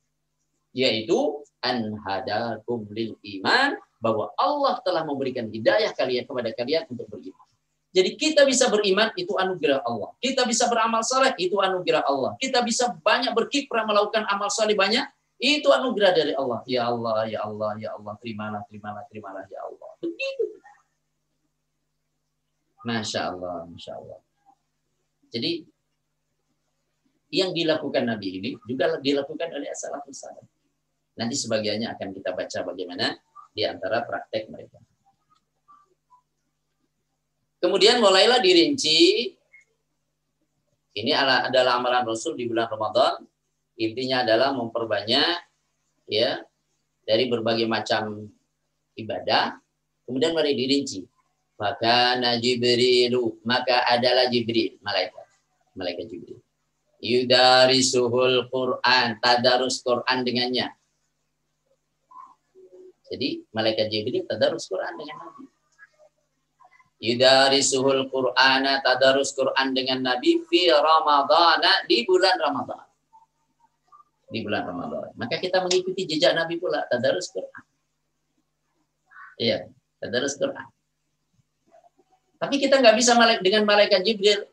[0.76, 3.80] Yaitu anhadakum lil iman.
[4.04, 7.48] Bahwa Allah telah memberikan hidayah kalian kepada kalian untuk beriman.
[7.96, 10.12] Jadi kita bisa beriman itu anugerah Allah.
[10.20, 12.36] Kita bisa beramal saleh itu anugerah Allah.
[12.36, 15.08] Kita bisa banyak berkiprah melakukan amal saleh banyak
[15.40, 16.60] itu anugerah dari Allah.
[16.68, 19.90] Ya Allah, ya Allah, ya Allah, terimalah, terimalah, terimalah ya Allah.
[20.04, 20.44] Begitu.
[22.84, 24.20] Masya Allah, Masya Allah.
[25.32, 25.66] Jadi
[27.34, 30.46] yang dilakukan Nabi ini juga dilakukan oleh salafus saleh.
[31.16, 33.16] Nanti sebagiannya akan kita baca bagaimana
[33.56, 34.80] di antara praktek mereka.
[37.64, 39.32] Kemudian mulailah dirinci.
[40.96, 43.24] Ini adalah amalan Rasul di bulan Ramadan.
[43.76, 45.36] Intinya adalah memperbanyak
[46.08, 46.40] ya
[47.04, 48.32] dari berbagai macam
[48.96, 49.60] ibadah.
[50.08, 51.04] Kemudian mulai dirinci.
[51.56, 55.24] Maka Jibrilu, maka adalah Jibril, malaikat.
[55.72, 56.40] Malaikat Jibril.
[57.00, 60.68] Yudarisuhul Quran, tadarus Quran dengannya.
[63.16, 65.48] Jadi malaikat Jibril tadarus Quran dengan Nabi
[67.64, 72.84] suhul Qur'ana tadarus Quran dengan Nabi fi Ramadana di bulan Ramadan.
[74.28, 75.16] Di bulan Ramadan.
[75.16, 77.64] Maka kita mengikuti jejak Nabi pula tadarus Quran.
[79.40, 79.72] Iya,
[80.04, 80.68] tadarus Quran.
[82.36, 84.44] Tapi kita nggak bisa dengan malaikat Jibril.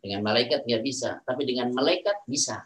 [0.00, 2.64] Dengan malaikat nggak bisa, tapi dengan malaikat bisa.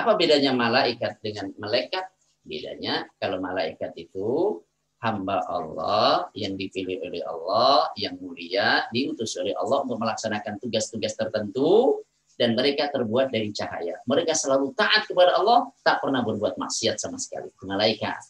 [0.00, 2.08] Apa bedanya malaikat dengan malaikat?
[2.40, 4.56] Bedanya kalau malaikat itu
[5.04, 12.00] hamba Allah yang dipilih oleh Allah, yang mulia, diutus oleh Allah untuk melaksanakan tugas-tugas tertentu
[12.40, 14.00] dan mereka terbuat dari cahaya.
[14.08, 17.52] Mereka selalu taat kepada Allah, tak pernah berbuat maksiat sama sekali.
[17.60, 18.24] Malaikat.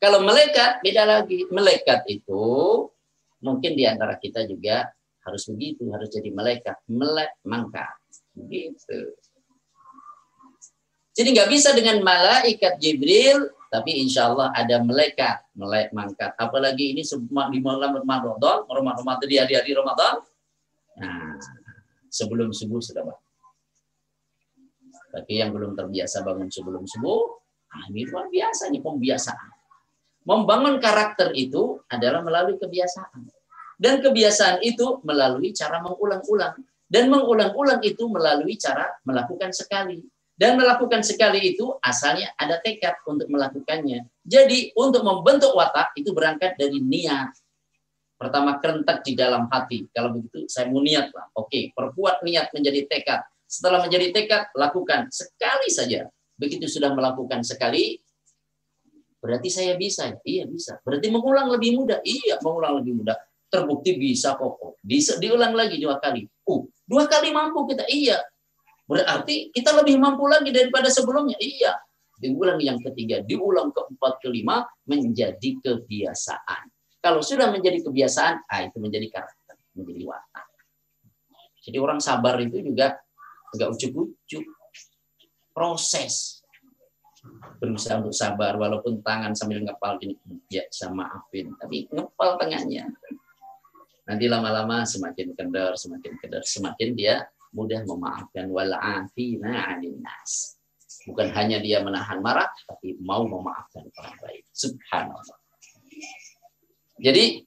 [0.00, 1.44] Kalau malaikat beda lagi.
[1.52, 2.44] Malaikat itu
[3.44, 4.88] mungkin di antara kita juga
[5.20, 7.92] harus begitu, harus jadi malaikat, melek mangkat.
[8.32, 9.12] Begitu.
[11.16, 16.30] Jadi nggak bisa dengan malaikat Jibril, tapi insya Allah ada malaikat, malaikat mangkat.
[16.36, 20.20] Apalagi ini semua di malam Ramadan, Ramadan di hari-hari Ramadan.
[21.00, 21.40] Nah,
[22.12, 23.24] sebelum subuh sudah bangun.
[25.16, 27.40] Tapi yang belum terbiasa bangun sebelum subuh,
[27.72, 29.50] nah ini luar biasa nih pembiasaan.
[30.28, 33.24] Membangun karakter itu adalah melalui kebiasaan.
[33.80, 36.60] Dan kebiasaan itu melalui cara mengulang-ulang.
[36.84, 40.04] Dan mengulang-ulang itu melalui cara melakukan sekali
[40.36, 44.04] dan melakukan sekali itu asalnya ada tekad untuk melakukannya.
[44.20, 47.32] Jadi untuk membentuk watak itu berangkat dari niat.
[48.20, 49.88] Pertama kerentak di dalam hati.
[49.96, 51.32] Kalau begitu saya mau niat lah.
[51.40, 53.24] Oke, perkuat niat menjadi tekad.
[53.48, 56.04] Setelah menjadi tekad, lakukan sekali saja.
[56.36, 57.96] Begitu sudah melakukan sekali,
[59.24, 60.12] berarti saya bisa.
[60.20, 60.76] Iya bisa.
[60.84, 62.04] Berarti mengulang lebih mudah.
[62.04, 63.16] Iya, mengulang lebih mudah.
[63.48, 64.76] Terbukti bisa kok.
[64.84, 66.28] Bisa diulang lagi dua kali.
[66.44, 67.88] Uh, dua kali mampu kita.
[67.88, 68.20] Iya,
[68.86, 71.34] Berarti kita lebih mampu lagi daripada sebelumnya.
[71.42, 71.74] Iya.
[72.16, 76.72] Diulang yang ketiga, diulang keempat, kelima, menjadi kebiasaan.
[77.02, 80.46] Kalau sudah menjadi kebiasaan, ah, itu menjadi karakter, menjadi watak.
[81.60, 82.96] Jadi orang sabar itu juga
[83.52, 84.44] nggak ujuk-ujuk.
[85.52, 86.40] Proses.
[87.58, 90.14] Berusaha untuk sabar, walaupun tangan sambil ngepal gini,
[90.46, 91.52] ya sama maafin.
[91.58, 92.86] Tapi ngepal tangannya.
[94.06, 100.60] Nanti lama-lama semakin kendor, semakin kendor, semakin dia mudah memaafkan wal afina 'anil nas.
[101.08, 104.44] Bukan hanya dia menahan marah, tapi mau memaafkan orang lain.
[104.52, 105.38] Subhanallah.
[107.00, 107.46] Jadi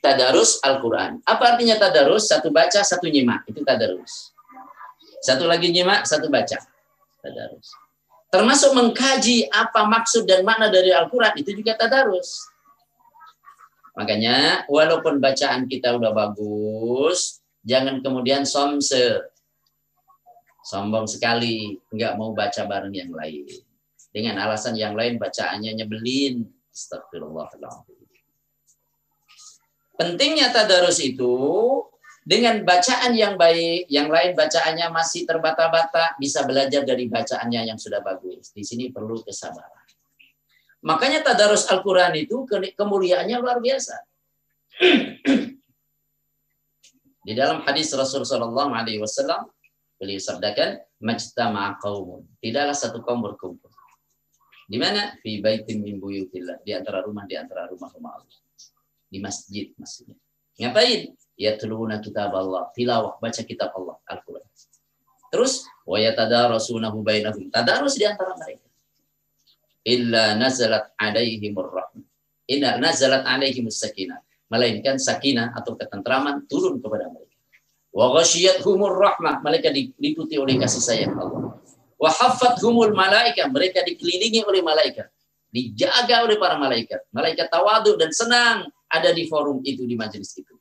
[0.00, 1.20] tadarus Al-Quran.
[1.26, 2.30] Apa artinya tadarus?
[2.30, 3.44] Satu baca, satu nyimak.
[3.50, 4.32] Itu tadarus.
[5.20, 6.56] Satu lagi nyimak, satu baca.
[7.20, 7.68] Tadarus.
[8.30, 11.34] Termasuk mengkaji apa maksud dan makna dari Al-Quran.
[11.34, 12.46] Itu juga tadarus.
[13.98, 19.29] Makanya walaupun bacaan kita udah bagus, jangan kemudian somse
[20.70, 23.50] sombong sekali, nggak mau baca bareng yang lain.
[24.14, 26.46] Dengan alasan yang lain bacaannya nyebelin.
[26.70, 27.98] Astagfirullahaladzim.
[29.98, 31.34] Pentingnya tadarus itu
[32.22, 38.00] dengan bacaan yang baik, yang lain bacaannya masih terbata-bata, bisa belajar dari bacaannya yang sudah
[38.00, 38.54] bagus.
[38.54, 39.84] Di sini perlu kesabaran.
[40.80, 44.00] Makanya tadarus Al-Quran itu kemuliaannya luar biasa.
[47.20, 49.59] Di dalam hadis Rasulullah SAW,
[50.00, 52.24] Beliau sabdakan, majtama'a qaumun.
[52.40, 53.68] Tidaklah satu kaum berkumpul.
[54.64, 55.12] Di mana?
[55.20, 56.64] Fi baitin min buyutillah.
[56.64, 58.38] Di antara rumah, di antara rumah-rumah Allah.
[59.10, 60.14] di masjid maksudnya.
[60.54, 61.10] Ngapain?
[61.34, 64.46] Ya tuluna kitab Allah, tilawah, baca kitab Allah, Al-Quran.
[65.34, 67.50] Terus, wa yatadarasunahu bainahum.
[67.50, 68.66] Tadarus di antara mereka.
[69.82, 72.06] Illa nazalat alaihimur rahmah.
[72.50, 74.20] Illa nazalat alaihimus sakinah.
[74.50, 77.29] Melainkan sakinah atau ketentraman turun kepada mereka.
[77.90, 78.22] Wa
[78.62, 79.42] humur rahmah.
[79.42, 81.58] Mereka diliputi oleh kasih sayang Allah.
[81.98, 82.10] Wa
[82.62, 83.50] humul malaika.
[83.50, 85.10] Mereka dikelilingi oleh malaikat.
[85.50, 87.02] Dijaga oleh para malaikat.
[87.10, 90.54] Malaikat tawadu dan senang ada di forum itu, di majelis itu.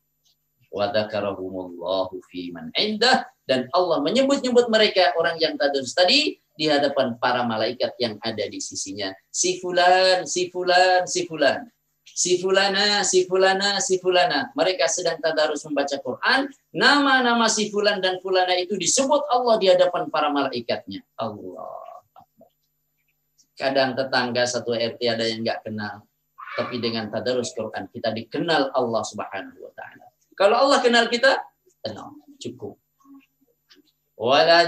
[0.73, 3.25] Wa dzakarahumullahu fi man indah.
[3.45, 8.61] Dan Allah menyebut-nyebut mereka orang yang tadarus tadi di hadapan para malaikat yang ada di
[8.61, 9.09] sisinya.
[9.29, 11.65] Si fulan, si fulan, si fulan
[12.19, 14.51] si fulana, si fulana, si fulana.
[14.51, 16.51] Mereka sedang tadarus membaca Quran.
[16.75, 20.99] Nama-nama si fulan dan fulana itu disebut Allah di hadapan para malaikatnya.
[21.15, 21.79] Allah.
[23.55, 26.03] Kadang tetangga satu RT ada yang nggak kenal.
[26.59, 30.11] Tapi dengan tadarus Quran kita dikenal Allah Subhanahu wa taala.
[30.35, 31.39] Kalau Allah kenal kita,
[31.79, 32.75] tenang, cukup.
[34.19, 34.67] Wala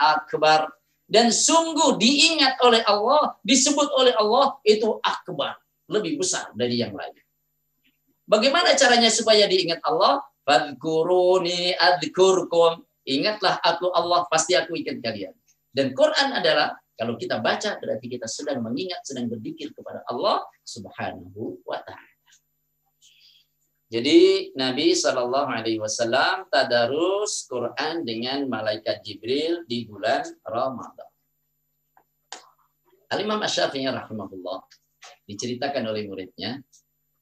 [0.00, 0.60] akbar
[1.12, 5.60] dan sungguh diingat oleh Allah, disebut oleh Allah itu akbar,
[5.92, 7.20] lebih besar dari yang lain.
[8.24, 10.24] Bagaimana caranya supaya diingat Allah?
[10.48, 12.80] Fadkuruni adkurkum.
[13.04, 15.36] Ingatlah aku Allah, pasti aku ingat kalian.
[15.68, 21.60] Dan Quran adalah kalau kita baca berarti kita sedang mengingat, sedang berzikir kepada Allah Subhanahu
[21.68, 22.11] wa taala.
[23.92, 31.12] Jadi Nabi Shallallahu Alaihi Wasallam tadarus Quran dengan malaikat Jibril di bulan Ramadan.
[33.12, 34.64] Al Imam Asyafi'i rahimahullah
[35.28, 36.64] diceritakan oleh muridnya,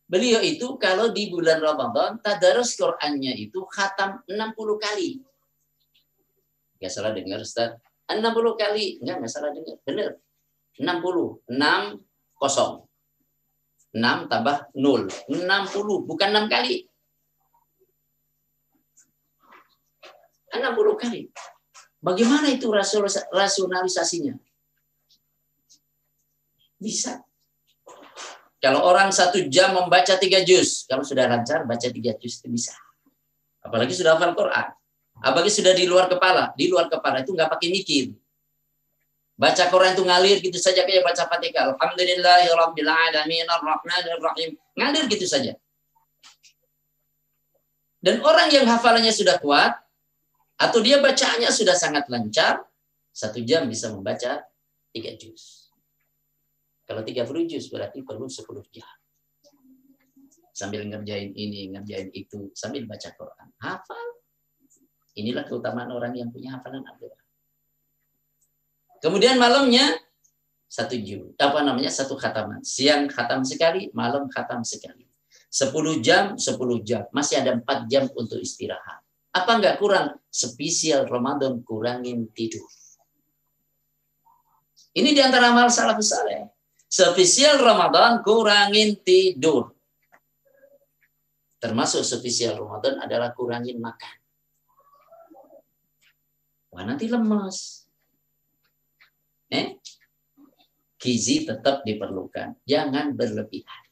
[0.07, 5.19] beliau itu kalau di bulan Ramadan tadarus Qurannya itu khatam 60 kali.
[6.79, 7.83] Gak salah dengar Ustaz.
[8.07, 8.23] 60
[8.55, 9.03] kali.
[9.03, 9.75] Enggak, enggak salah dengar.
[9.83, 10.11] Benar.
[10.79, 11.51] 60.
[11.51, 12.90] 6 kosong.
[13.91, 15.11] 6 tambah 0.
[15.29, 16.87] 60, bukan 6 kali.
[20.51, 21.31] 60 kali.
[22.01, 22.71] Bagaimana itu
[23.31, 24.35] rasionalisasinya?
[26.81, 27.21] Bisa.
[28.61, 32.77] Kalau orang satu jam membaca tiga juz, kalau sudah lancar baca tiga juz itu bisa.
[33.61, 34.69] Apalagi sudah hafal Quran.
[35.21, 36.53] Apalagi sudah di luar kepala.
[36.57, 38.13] Di luar kepala itu nggak pakai mikir.
[39.41, 41.73] Baca Quran itu ngalir gitu saja kayak baca Fatihah.
[41.73, 44.53] Alhamdulillahirabbil alamin arrahmanir rahim.
[44.77, 45.57] Ngalir gitu saja.
[48.05, 49.81] Dan orang yang hafalannya sudah kuat
[50.61, 52.69] atau dia bacaannya sudah sangat lancar,
[53.17, 54.45] satu jam bisa membaca
[54.93, 55.73] tiga juz.
[56.85, 58.89] Kalau tiga puluh juz berarti perlu sepuluh jam.
[60.53, 63.49] Sambil ngerjain ini, ngerjain itu, sambil baca Quran.
[63.57, 64.07] Hafal.
[65.17, 67.20] Inilah keutamaan orang yang punya hafalan Al-Quran.
[69.01, 69.97] Kemudian malamnya
[70.71, 71.35] satu juz.
[71.41, 71.91] Apa namanya?
[71.91, 72.63] Satu khataman.
[72.63, 75.09] Siang khatam sekali, malam khatam sekali.
[75.51, 77.09] Sepuluh jam, sepuluh jam.
[77.11, 79.03] Masih ada empat jam untuk istirahat.
[79.35, 80.15] Apa enggak kurang?
[80.31, 82.63] Spesial Ramadan kurangin tidur.
[84.95, 86.47] Ini di antara amal salah besar ya.
[86.87, 89.75] Spesial Ramadan kurangin tidur.
[91.61, 94.17] Termasuk spesial Ramadan adalah kurangin makan.
[96.71, 97.80] Wah nanti lemas
[99.51, 99.79] eh,
[100.97, 102.59] gizi tetap diperlukan.
[102.65, 103.83] Jangan berlebihan.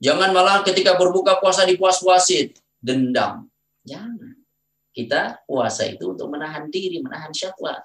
[0.00, 3.48] Jangan malah ketika berbuka puasa dipuas-puasin, dendam.
[3.84, 4.36] Jangan.
[4.94, 7.82] Kita puasa itu untuk menahan diri, menahan syahwat.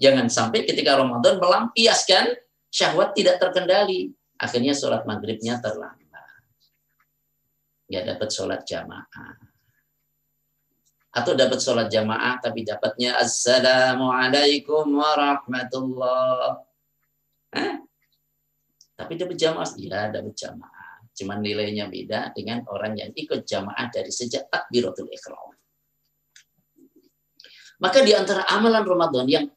[0.00, 2.36] Jangan sampai ketika Ramadan melampiaskan
[2.68, 4.12] syahwat tidak terkendali.
[4.40, 6.00] Akhirnya sholat maghribnya terlambat.
[7.88, 9.49] Nggak dapat sholat jamaah
[11.10, 16.62] atau dapat sholat jamaah tapi dapatnya assalamualaikum warahmatullah.
[18.94, 21.02] Tapi dapat jamaah iya dapat jamaah.
[21.10, 25.50] Cuman nilainya beda dengan orang yang ikut jamaah dari sejak takbiratul ikhram.
[27.80, 29.48] Maka di antara amalan Ramadan yang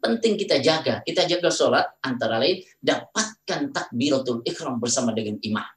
[0.00, 5.68] penting kita jaga, kita jaga sholat antara lain dapatkan takbiratul ikhram bersama dengan imam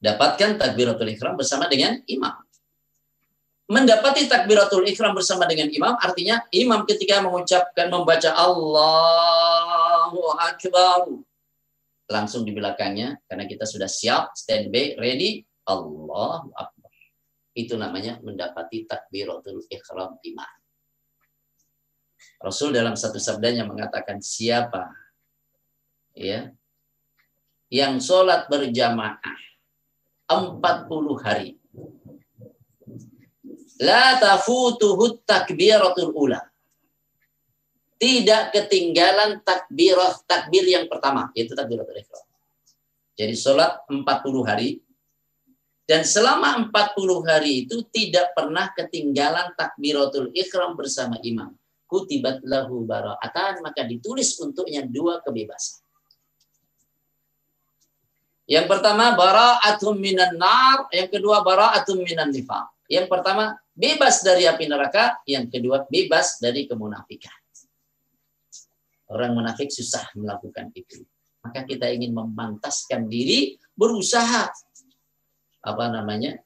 [0.00, 2.34] dapatkan takbiratul ihram bersama dengan imam.
[3.70, 11.06] Mendapati takbiratul ihram bersama dengan imam artinya imam ketika mengucapkan membaca Allahu akbar
[12.10, 16.90] langsung di belakangnya karena kita sudah siap standby ready Allahu akbar.
[17.54, 20.52] Itu namanya mendapati takbiratul ihram imam.
[22.40, 24.90] Rasul dalam satu sabdanya mengatakan siapa
[26.16, 26.50] ya
[27.70, 29.49] yang sholat berjamaah
[30.30, 31.58] 40 hari.
[33.80, 36.50] La tafutuhu takbiratul ula.
[38.00, 42.24] tidak ketinggalan takbirah takbir yang pertama yaitu takbiratul ihram.
[43.12, 44.08] Jadi sholat 40
[44.48, 44.80] hari
[45.84, 51.52] dan selama 40 hari itu tidak pernah ketinggalan takbiratul ihram bersama imam.
[51.84, 55.79] Kutibat lahu bara'atan maka ditulis untuknya dua kebebasan.
[58.50, 62.66] Yang pertama bara'atum minan nar, yang kedua bara'atum minan nifaq.
[62.90, 67.30] Yang pertama bebas dari api neraka, yang kedua bebas dari kemunafikan.
[69.06, 71.06] Orang munafik susah melakukan itu.
[71.46, 74.50] Maka kita ingin memantaskan diri, berusaha
[75.62, 76.42] apa namanya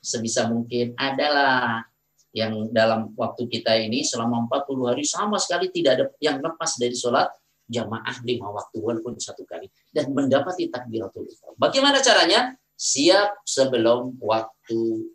[0.00, 1.84] sebisa mungkin adalah
[2.32, 6.96] yang dalam waktu kita ini selama 40 hari sama sekali tidak ada yang lepas dari
[6.96, 7.28] sholat
[7.68, 11.54] jamaah lima waktu walaupun satu kali dan mendapati takbiratul ihram.
[11.60, 12.56] Bagaimana caranya?
[12.72, 15.06] Siap sebelum waktu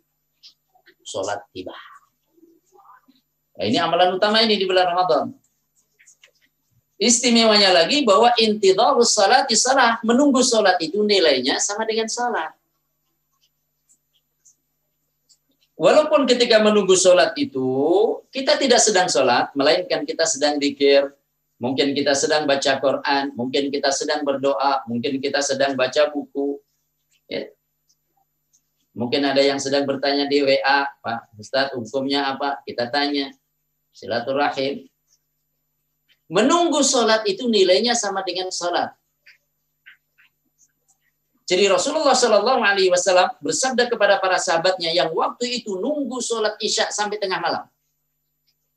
[1.04, 1.74] sholat tiba.
[3.58, 5.34] Nah, ini amalan utama ini di bulan Ramadan.
[6.98, 9.98] Istimewanya lagi bahwa intidharus salat salah.
[10.06, 12.54] Menunggu salat itu nilainya sama dengan salat.
[15.78, 17.70] Walaupun ketika menunggu sholat itu,
[18.34, 21.06] kita tidak sedang sholat, melainkan kita sedang dikir,
[21.58, 26.62] mungkin kita sedang baca Quran, mungkin kita sedang berdoa, mungkin kita sedang baca buku.
[27.26, 27.50] Ya.
[28.94, 32.62] Mungkin ada yang sedang bertanya di WA, Pak Ustadz hukumnya apa?
[32.66, 33.30] Kita tanya.
[33.94, 34.86] Silaturahim.
[36.30, 38.94] Menunggu sholat itu nilainya sama dengan sholat.
[41.48, 46.92] Jadi Rasulullah Shallallahu Alaihi Wasallam bersabda kepada para sahabatnya yang waktu itu nunggu sholat isya
[46.92, 47.64] sampai tengah malam.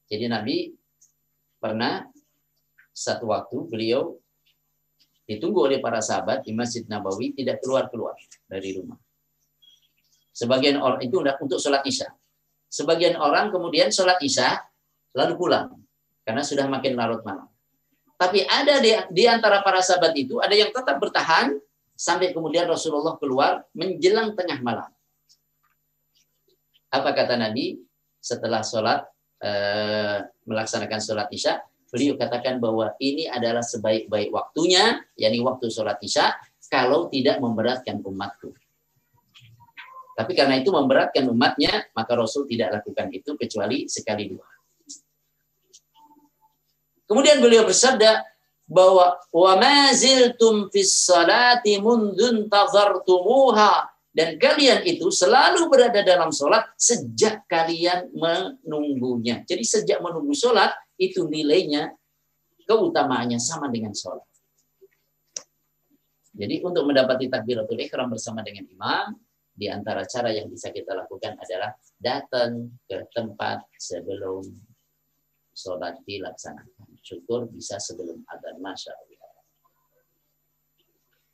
[0.08, 0.58] Jadi Nabi
[1.60, 2.08] pernah
[2.92, 4.20] satu waktu beliau
[5.26, 8.20] ditunggu oleh para sahabat di Masjid Nabawi tidak keluar keluar
[8.52, 9.00] dari rumah.
[10.32, 12.12] Sebagian orang itu untuk sholat isya.
[12.72, 14.60] Sebagian orang kemudian sholat isya
[15.16, 15.76] lalu pulang
[16.24, 17.48] karena sudah makin larut malam.
[18.16, 21.58] Tapi ada di, di antara para sahabat itu ada yang tetap bertahan
[21.98, 24.90] sampai kemudian Rasulullah keluar menjelang tengah malam.
[26.92, 27.82] Apa kata Nabi
[28.22, 29.08] setelah sholat
[29.42, 31.60] eh, melaksanakan sholat isya?
[31.92, 36.32] Beliau katakan bahwa ini adalah sebaik-baik waktunya, yakni waktu sholat isya,
[36.72, 38.56] kalau tidak memberatkan umatku.
[40.16, 44.48] Tapi karena itu memberatkan umatnya, maka Rasul tidak lakukan itu kecuali sekali dua.
[47.12, 48.24] Kemudian beliau bersabda
[48.72, 56.72] bahwa wa ma ziltum fis salati mundun tazartumuha dan kalian itu selalu berada dalam sholat
[56.80, 59.44] sejak kalian menunggunya.
[59.44, 60.72] Jadi sejak menunggu sholat
[61.02, 61.90] itu nilainya
[62.70, 64.22] keutamaannya sama dengan sholat.
[66.32, 69.18] Jadi untuk mendapati takbiratul ihram bersama dengan imam,
[69.52, 74.46] di antara cara yang bisa kita lakukan adalah datang ke tempat sebelum
[75.52, 76.96] sholat dilaksanakan.
[77.04, 78.62] Syukur bisa sebelum adzan.
[78.64, 79.20] Masya Allah.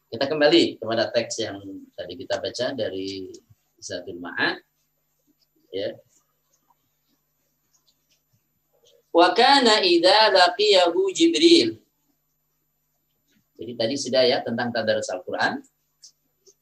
[0.08, 1.60] Kita kembali kepada teks yang
[1.94, 3.28] tadi kita baca dari
[3.78, 4.58] Zadul Ma'ad.
[5.76, 5.94] Ya.
[9.18, 11.82] Wa kana idza laqiyahu Jibril.
[13.58, 15.58] Jadi tadi sudah ya tentang tadarus Al-Qur'an.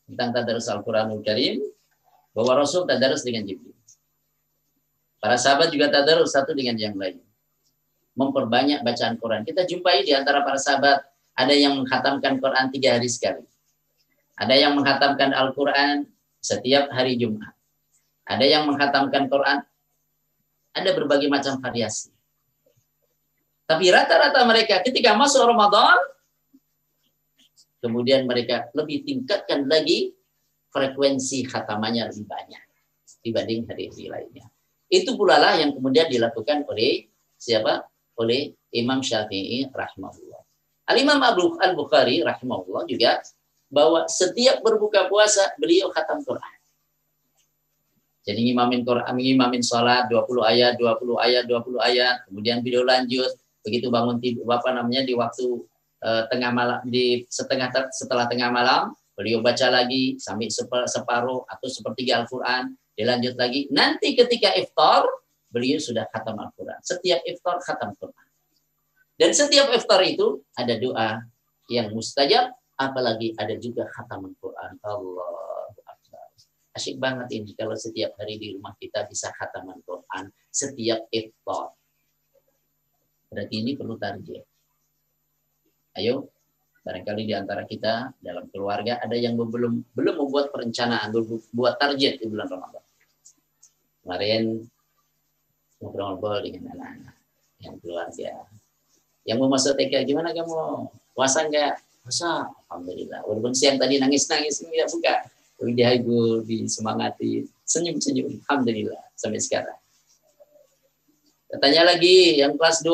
[0.08, 1.60] Tentang tadarus Al-Qur'anul Karim
[2.32, 3.76] bahwa Rasul tadarus dengan Jibril.
[5.20, 7.20] Para sahabat juga tadarus satu dengan yang lain
[8.16, 9.43] memperbanyak bacaan Quran.
[9.43, 11.03] Kita jumpai di antara para sahabat
[11.36, 13.43] ada yang menghatamkan Quran tiga hari sekali.
[14.39, 16.08] Ada yang menghatamkan Al-Quran
[16.39, 17.51] setiap hari Jumat.
[18.24, 19.60] Ada yang menghatamkan Quran.
[20.72, 22.14] Ada berbagai macam variasi.
[23.66, 25.97] Tapi rata-rata mereka ketika masuk Ramadan,
[27.82, 30.13] kemudian mereka lebih tingkatkan lagi
[30.70, 32.63] frekuensi khatamannya lebih banyak
[33.26, 34.45] dibanding hari-hari lainnya.
[34.86, 37.09] Itu pula lah yang kemudian dilakukan oleh
[37.41, 37.89] siapa?
[38.16, 40.41] oleh Imam Syafi'i rahimahullah.
[40.88, 43.20] Al-Imam Al-Bukhari rahimahullah juga
[43.68, 46.55] bahwa setiap berbuka puasa beliau khatam Quran.
[48.26, 53.30] Jadi ngimamin Quran, ngimamin salat 20 ayat, 20 ayat, 20 ayat, kemudian beliau lanjut
[53.66, 55.66] begitu bangun tidur apa namanya di waktu
[56.05, 60.51] uh, tengah malam di setengah setelah tengah malam beliau baca lagi sampai
[60.86, 63.72] separuh atau sepertiga Al-Qur'an, dilanjut lagi.
[63.72, 65.07] Nanti ketika iftar
[65.47, 66.80] beliau sudah khatam Al-Quran.
[66.84, 68.28] Setiap iftar khatam Quran.
[69.16, 71.24] Dan setiap iftar itu ada doa
[71.72, 74.84] yang mustajab, apalagi ada juga khatam Al-Quran.
[74.84, 75.32] Allah.
[76.76, 80.28] Asyik banget ini kalau setiap hari di rumah kita bisa khatam Al-Quran.
[80.51, 81.72] Setiap iftar.
[83.30, 84.44] Berarti ini perlu target.
[85.96, 86.28] Ayo,
[86.86, 92.22] barangkali di antara kita dalam keluarga ada yang belum belum membuat perencanaan, belum buat target
[92.22, 92.84] di bulan Ramadan.
[94.06, 94.44] Kemarin
[95.82, 97.16] ngobrol-ngobrol dengan anak-anak
[97.66, 98.32] yang keluarga.
[99.26, 100.86] Yang mau masuk TK gimana kamu?
[101.18, 101.82] Puasa enggak?
[102.06, 102.46] Puasa.
[102.70, 103.26] Alhamdulillah.
[103.26, 105.16] Walaupun siang tadi nangis-nangis tidak buka.
[105.56, 108.46] Tapi dihibur, disemangati, senyum-senyum.
[108.46, 109.80] Alhamdulillah sampai sekarang.
[111.56, 112.91] Katanya lagi yang kelas 2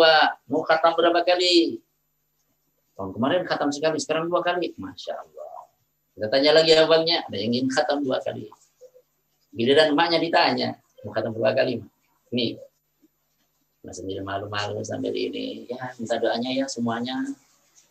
[0.53, 1.81] mau khatam berapa kali?
[2.93, 4.77] Tahun kemarin khatam sekali, sekarang dua kali.
[4.77, 5.65] Masya Allah.
[6.13, 8.45] Kita tanya lagi abangnya, ada yang ingin khatam dua kali.
[9.57, 10.69] Giliran emaknya ditanya,
[11.01, 11.81] mau khatam berapa kali?
[12.29, 12.61] Nih,
[13.81, 15.65] masih sendiri malu-malu sambil ini.
[15.65, 17.25] Ya, minta doanya ya semuanya.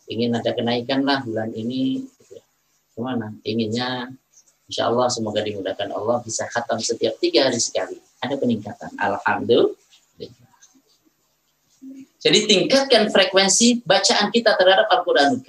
[0.06, 2.06] Ingin ada kenaikan lah bulan ini.
[2.94, 3.34] Gimana?
[3.42, 4.14] Inginnya
[4.70, 7.98] Insya Allah semoga dimudahkan Allah bisa khatam setiap tiga hari sekali.
[8.22, 8.94] Ada peningkatan.
[8.94, 9.74] Alhamdulillah.
[12.20, 15.40] Jadi tingkatkan frekuensi bacaan kita terhadap Al-Quran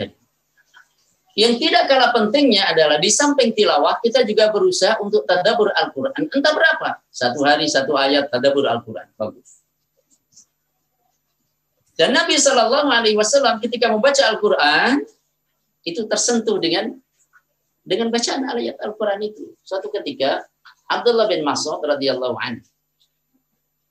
[1.35, 6.31] Yang tidak kalah pentingnya adalah di samping tilawah kita juga berusaha untuk tadabur Al-Quran.
[6.31, 9.07] Entah berapa, satu hari satu ayat tadabur Al-Quran.
[9.15, 9.63] Bagus.
[11.95, 15.03] Dan Nabi Shallallahu Alaihi Wasallam ketika membaca Al-Quran
[15.83, 16.95] itu tersentuh dengan
[17.83, 19.55] dengan bacaan ayat Al-Quran itu.
[19.63, 20.47] Suatu ketika
[20.87, 22.63] Abdullah bin Mas'ud radhiyallahu anhu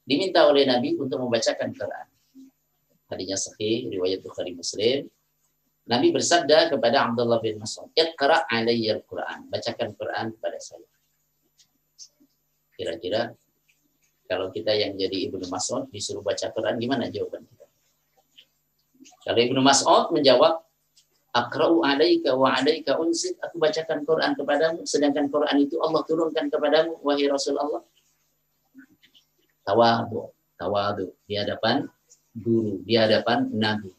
[0.04, 2.09] diminta oleh Nabi untuk membacakan Quran
[3.10, 5.10] hadisnya sahih riwayat Bukhari Muslim
[5.90, 10.86] Nabi bersabda kepada Abdullah bin Mas'ud, "Iqra' alayya al-Qur'an." Bacakan Quran kepada saya.
[12.78, 13.34] Kira-kira
[14.30, 17.66] kalau kita yang jadi Ibnu Mas'ud disuruh baca Quran gimana jawaban kita?
[19.26, 20.62] Kalau Ibnu Mas'ud menjawab,
[21.34, 27.02] "Aqra'u alayka wa alayka unzid." Aku bacakan Quran kepadamu sedangkan Quran itu Allah turunkan kepadamu
[27.02, 27.82] wahai Rasulullah.
[29.66, 31.90] Tawadu, tawadu di hadapan
[32.34, 33.90] guru di hadapan Nabi.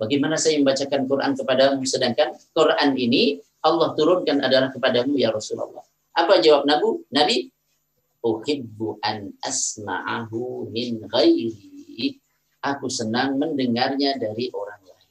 [0.00, 5.86] Bagaimana saya membacakan Quran kepadamu sedangkan Quran ini Allah turunkan adalah kepadamu ya Rasulullah.
[6.12, 7.06] Apa jawab Nabi?
[7.14, 7.36] Nabi,
[8.22, 12.18] uhibbu an asma'ahu min ghairi.
[12.62, 15.10] Aku senang mendengarnya dari orang lain.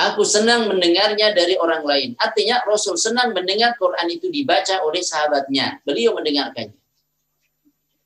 [0.00, 2.10] Aku senang mendengarnya dari orang lain.
[2.16, 5.84] Artinya Rasul senang mendengar Quran itu dibaca oleh sahabatnya.
[5.84, 6.79] Beliau mendengarkannya.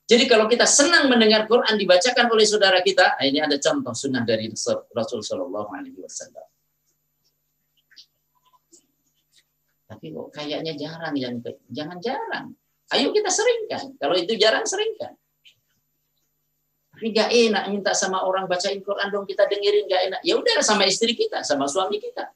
[0.05, 4.21] Jadi kalau kita senang mendengar Quran dibacakan oleh saudara kita, nah ini ada contoh sunnah
[4.21, 4.53] dari
[4.93, 6.45] Rasul Shallallahu Alaihi Wasallam.
[9.89, 11.41] Tapi kok kayaknya jarang yang
[11.73, 12.53] jangan jarang.
[12.93, 13.97] Ayo kita seringkan.
[13.97, 15.17] Kalau itu jarang seringkan.
[16.95, 20.21] Tapi gak enak minta sama orang bacain Quran dong kita dengerin gak enak.
[20.21, 22.29] Ya udah sama istri kita, sama suami kita.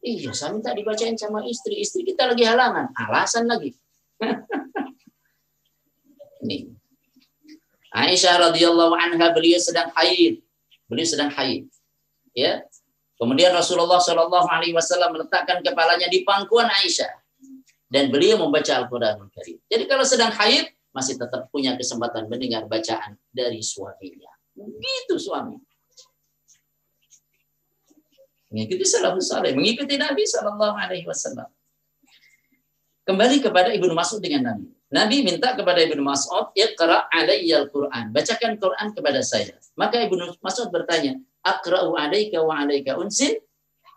[0.00, 1.80] Iya, saya minta dibacain sama istri.
[1.80, 2.92] Istri kita lagi halangan.
[2.92, 3.72] Alasan lagi.
[6.40, 6.72] Ini.
[7.90, 10.40] Aisyah radhiyallahu anha beliau sedang haid.
[10.86, 11.66] Beliau sedang haid.
[12.32, 12.64] Ya.
[13.20, 17.12] Kemudian Rasulullah Shallallahu alaihi wasallam meletakkan kepalanya di pangkuan Aisyah
[17.92, 19.60] dan beliau membaca Al-Qur'anul Karim.
[19.68, 24.32] Jadi kalau sedang haid masih tetap punya kesempatan mendengar bacaan dari suaminya.
[24.56, 25.60] Begitu suami.
[28.50, 31.46] Mengikuti salafus saleh, mengikuti Nabi Shallallahu alaihi wasallam.
[33.06, 34.79] Kembali kepada Ibnu Mas'ud dengan Nabi.
[34.90, 39.54] Nabi minta kepada Ibnu Mas'ud, "Iqra' alayya al-Qur'an." Bacakan Quran kepada saya.
[39.78, 41.14] Maka Ibnu Mas'ud bertanya,
[41.46, 43.38] "Aqra'u alayka wa alayka unsil?"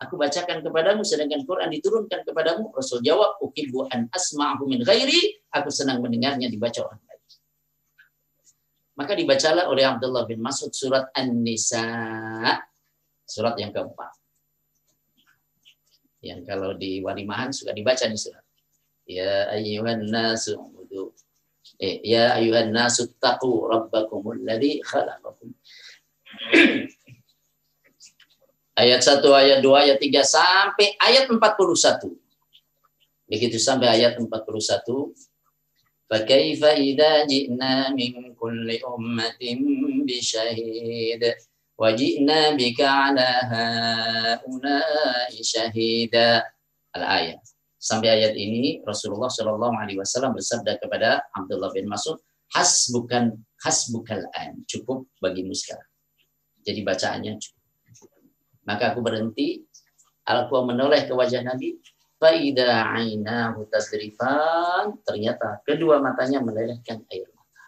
[0.06, 2.70] Aku bacakan kepadamu sedangkan Quran diturunkan kepadamu.
[2.78, 7.22] Rasul jawab, "Uhibbu an asma'ahu min ghairi." Aku senang mendengarnya dibaca orang lain.
[8.94, 11.90] Maka dibacalah oleh Abdullah bin Mas'ud surat An-Nisa.
[13.26, 14.14] Surat yang keempat.
[16.22, 18.46] Yang kalau di walimahan suka dibaca nih surat.
[19.04, 20.56] Ya ayyuhan nasu
[21.82, 25.50] Eh, ya ayuhan nasu taqu rabbakumul ladhi khalaqakum.
[28.74, 32.10] Ayat 1 ayat 2 ayat 3 sampai ayat 41
[33.30, 35.14] begitu sampai ayat 41
[36.14, 39.42] فكيف إذا جئنا من كل أمة
[40.06, 41.24] بشهيد
[42.54, 46.44] bika ala haunai هؤلاء
[46.94, 47.42] al-ayat
[47.84, 52.16] sampai ayat ini Rasulullah Shallallahu Alaihi Wasallam bersabda kepada Abdullah bin Mas'ud,
[52.56, 53.36] has bukan
[53.68, 55.92] has bukan an cukup bagimu sekarang.
[56.64, 57.60] Jadi bacaannya cukup.
[58.64, 59.60] Maka aku berhenti,
[60.24, 61.76] aku menoleh ke wajah Nabi,
[62.16, 67.66] faida ainahu tadrifan, ternyata kedua matanya melelehkan air mata.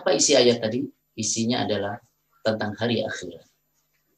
[0.00, 0.88] Apa isi ayat tadi?
[1.12, 2.00] Isinya adalah
[2.40, 3.51] tentang hari akhirat.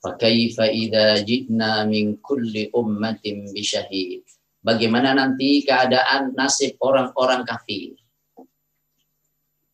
[0.04, 4.20] Fakaifa idza ji'na min kulli ummatin bisyahid.
[4.60, 7.96] Bagaimana nanti keadaan nasib orang-orang kafir?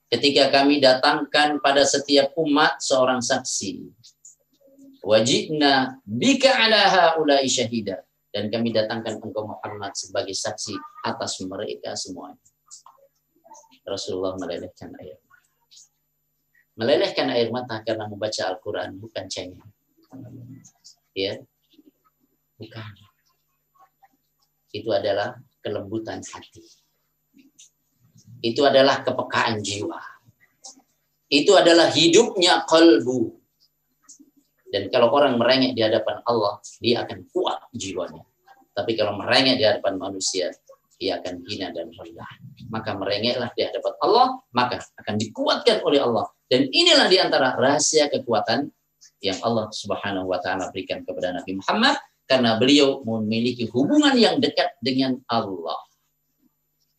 [0.06, 3.90] Ketika kami datangkan pada setiap umat seorang saksi.
[5.02, 8.06] Wajibna bika ala haulai syahida.
[8.30, 12.38] Dan kami datangkan engkau Muhammad sebagai saksi atas mereka semuanya.
[13.82, 15.18] Rasulullah melelehkan ayat.
[16.80, 19.68] melelehkan air mata karena membaca Al-Quran bukan cengeng.
[21.14, 21.42] Ya,
[22.58, 22.92] bukan.
[24.70, 26.62] Itu adalah kelembutan hati.
[28.40, 30.00] Itu adalah kepekaan jiwa.
[31.30, 33.38] Itu adalah hidupnya kalbu.
[34.70, 38.22] Dan kalau orang merengek di hadapan Allah, dia akan kuat jiwanya.
[38.70, 40.54] Tapi kalau merengek di hadapan manusia,
[41.02, 42.30] ia akan hina dan rendah.
[42.70, 46.30] Maka merengeklah di hadapan Allah, maka akan dikuatkan oleh Allah.
[46.46, 48.70] Dan inilah di antara rahasia kekuatan
[49.20, 54.76] yang Allah Subhanahu wa taala berikan kepada Nabi Muhammad karena beliau memiliki hubungan yang dekat
[54.80, 55.78] dengan Allah.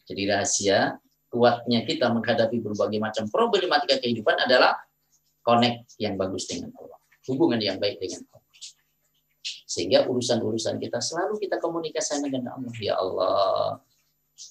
[0.05, 1.01] Jadi rahasia
[1.31, 4.75] kuatnya kita menghadapi berbagai macam problematika kehidupan adalah
[5.41, 6.99] connect yang bagus dengan Allah.
[7.25, 8.43] Hubungan yang baik dengan Allah.
[9.65, 12.75] Sehingga urusan-urusan kita selalu kita komunikasikan dengan Allah.
[12.83, 13.79] Ya Allah,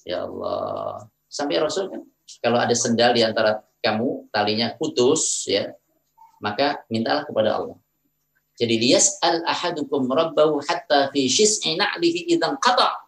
[0.03, 1.05] Ya Allah.
[1.31, 2.01] Sampai Rasul kan,
[2.43, 5.71] kalau ada sendal di antara kamu, talinya putus, ya,
[6.41, 7.77] maka mintalah kepada Allah.
[8.57, 13.07] Jadi lias al ahadukum rabbahu hatta fi shis'i na'lihi idan qata.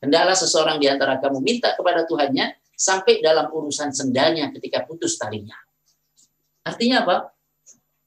[0.00, 5.56] Hendaklah seseorang di antara kamu minta kepada Tuhannya sampai dalam urusan sendalnya ketika putus talinya.
[6.64, 7.32] Artinya apa?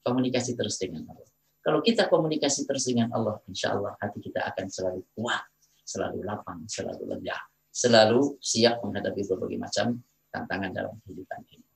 [0.06, 1.30] Komunikasi terus dengan Allah.
[1.62, 5.44] Kalau kita komunikasi terus dengan Allah, insya Allah hati kita akan selalu kuat,
[5.84, 7.36] selalu lapang, selalu lega,
[7.70, 10.00] selalu siap menghadapi berbagai macam
[10.32, 11.68] tantangan dalam kehidupan ini.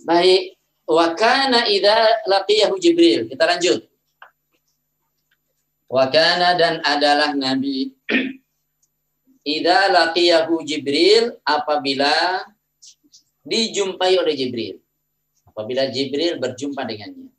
[0.00, 0.59] Baik,
[0.90, 3.30] Wa kana idza laqiyahu Jibril.
[3.30, 3.86] Kita lanjut.
[5.86, 7.94] Wa kana dan adalah Nabi
[9.54, 12.42] idza laqiyahu Jibril apabila
[13.46, 14.82] dijumpai oleh Jibril.
[15.46, 17.30] Apabila Jibril berjumpa dengannya.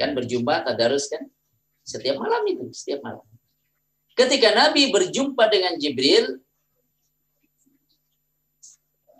[0.00, 1.28] Kan berjumpa tadarus kan?
[1.84, 3.24] Setiap malam itu, setiap malam.
[4.16, 6.40] Ketika Nabi berjumpa dengan Jibril,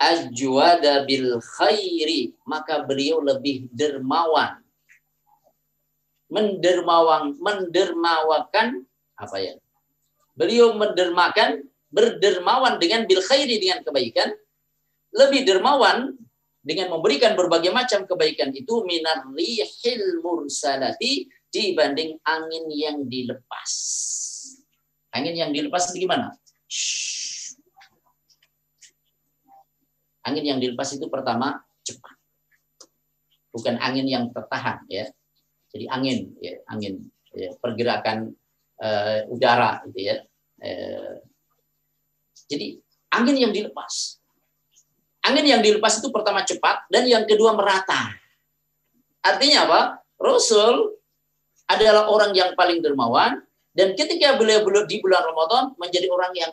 [0.01, 4.57] ajwada bil khairi maka beliau lebih dermawan.
[6.33, 8.89] Mendermawang mendermawakan
[9.21, 9.55] apa ya?
[10.33, 14.33] Beliau mendermakan berdermawan dengan bil khairi dengan kebaikan.
[15.11, 16.15] Lebih dermawan
[16.63, 23.73] dengan memberikan berbagai macam kebaikan itu minar rihil mursalati dibanding angin yang dilepas.
[25.11, 26.31] Angin yang dilepas itu gimana
[30.27, 32.17] Angin yang dilepas itu pertama cepat.
[33.51, 35.09] Bukan angin yang tertahan ya.
[35.71, 38.35] Jadi angin ya, angin ya, pergerakan
[38.83, 40.17] uh, udara gitu ya.
[40.61, 41.23] Uh,
[42.51, 42.79] jadi
[43.15, 44.19] angin yang dilepas.
[45.21, 48.17] Angin yang dilepas itu pertama cepat dan yang kedua merata.
[49.21, 49.81] Artinya apa?
[50.21, 51.01] Rasul
[51.69, 53.41] adalah orang yang paling dermawan
[53.71, 56.53] dan ketika beliau di bulan Ramadan menjadi orang yang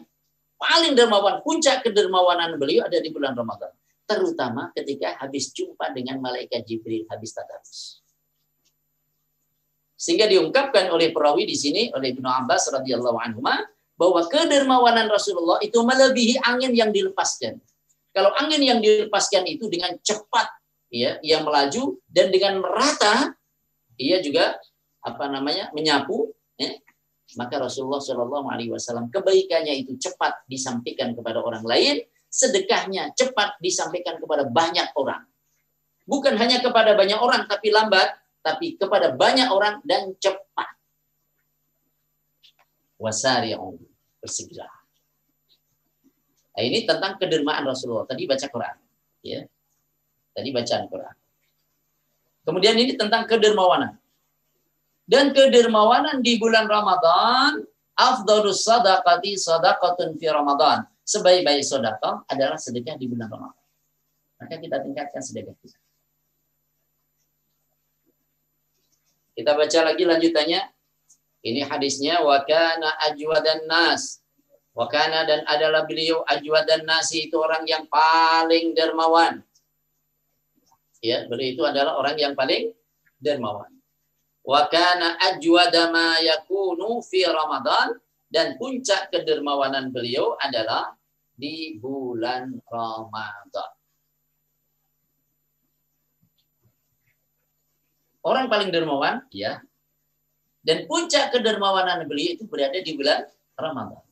[0.57, 3.71] paling dermawan, puncak kedermawanan beliau ada di bulan Ramadan.
[4.07, 8.01] Terutama ketika habis jumpa dengan malaikat Jibril habis tadarus.
[9.97, 13.41] Sehingga diungkapkan oleh perawi di sini oleh Ibnu Abbas radhiyallahu anhu
[13.97, 17.57] bahwa kedermawanan Rasulullah itu melebihi angin yang dilepaskan.
[18.13, 20.47] Kalau angin yang dilepaskan itu dengan cepat
[20.93, 23.33] ya, ia melaju dan dengan merata
[23.97, 24.61] ia juga
[25.01, 26.29] apa namanya menyapu
[26.61, 26.77] ya,
[27.37, 34.17] maka Rasulullah Shallallahu Alaihi Wasallam kebaikannya itu cepat disampaikan kepada orang lain, sedekahnya cepat disampaikan
[34.17, 35.23] kepada banyak orang.
[36.09, 40.73] Bukan hanya kepada banyak orang, tapi lambat, tapi kepada banyak orang dan cepat.
[42.97, 43.53] Wasari
[44.17, 44.65] bersegera.
[46.57, 48.09] Nah, ini tentang kedermaan Rasulullah.
[48.09, 48.75] Tadi baca Quran,
[49.21, 49.45] ya.
[50.33, 51.15] Tadi bacaan Quran.
[52.47, 53.99] Kemudian ini tentang kedermawanan.
[55.07, 57.63] Dan kedermawanan di bulan Ramadan,
[57.95, 60.83] afdalus sadaqati sadaqatun fi Ramadan.
[61.07, 63.65] Sebaik-baik sedekah adalah sedekah di bulan Ramadan.
[64.43, 65.79] Maka kita tingkatkan sedekah kita.
[69.31, 70.61] Kita baca lagi lanjutannya.
[71.47, 74.19] Ini hadisnya wa kana ajwadan nas.
[74.75, 79.39] Wa kana dan adalah beliau ajwadan nas itu orang yang paling dermawan.
[80.99, 82.75] Ya, beliau itu adalah orang yang paling
[83.23, 83.76] dermawan
[84.47, 87.99] wa kana ajwada ma yakunu fi Ramadan
[88.31, 90.95] dan puncak kedermawanan beliau adalah
[91.35, 93.71] di bulan Ramadan.
[98.23, 99.63] Orang paling dermawan, ya.
[100.59, 103.23] Dan puncak kedermawanan beliau itu berada di bulan
[103.55, 104.03] Ramadan.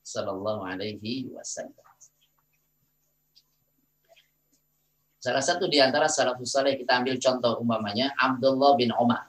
[0.00, 1.84] Sallallahu alaihi wasallam.
[5.20, 9.26] Salah satu di antara salafus saleh kita ambil contoh umpamanya Abdullah bin Umar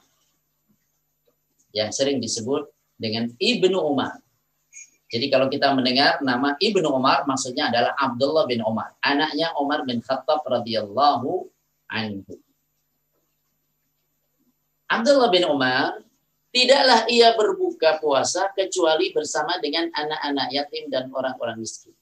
[1.72, 4.18] yang sering disebut dengan Ibnu Umar.
[5.08, 10.04] Jadi kalau kita mendengar nama Ibnu Umar maksudnya adalah Abdullah bin Umar, anaknya Umar bin
[10.04, 11.48] Khattab radhiyallahu
[11.88, 12.34] anhu.
[14.88, 16.00] Abdullah bin Umar
[16.52, 21.96] tidaklah ia berbuka puasa kecuali bersama dengan anak-anak yatim dan orang-orang miskin.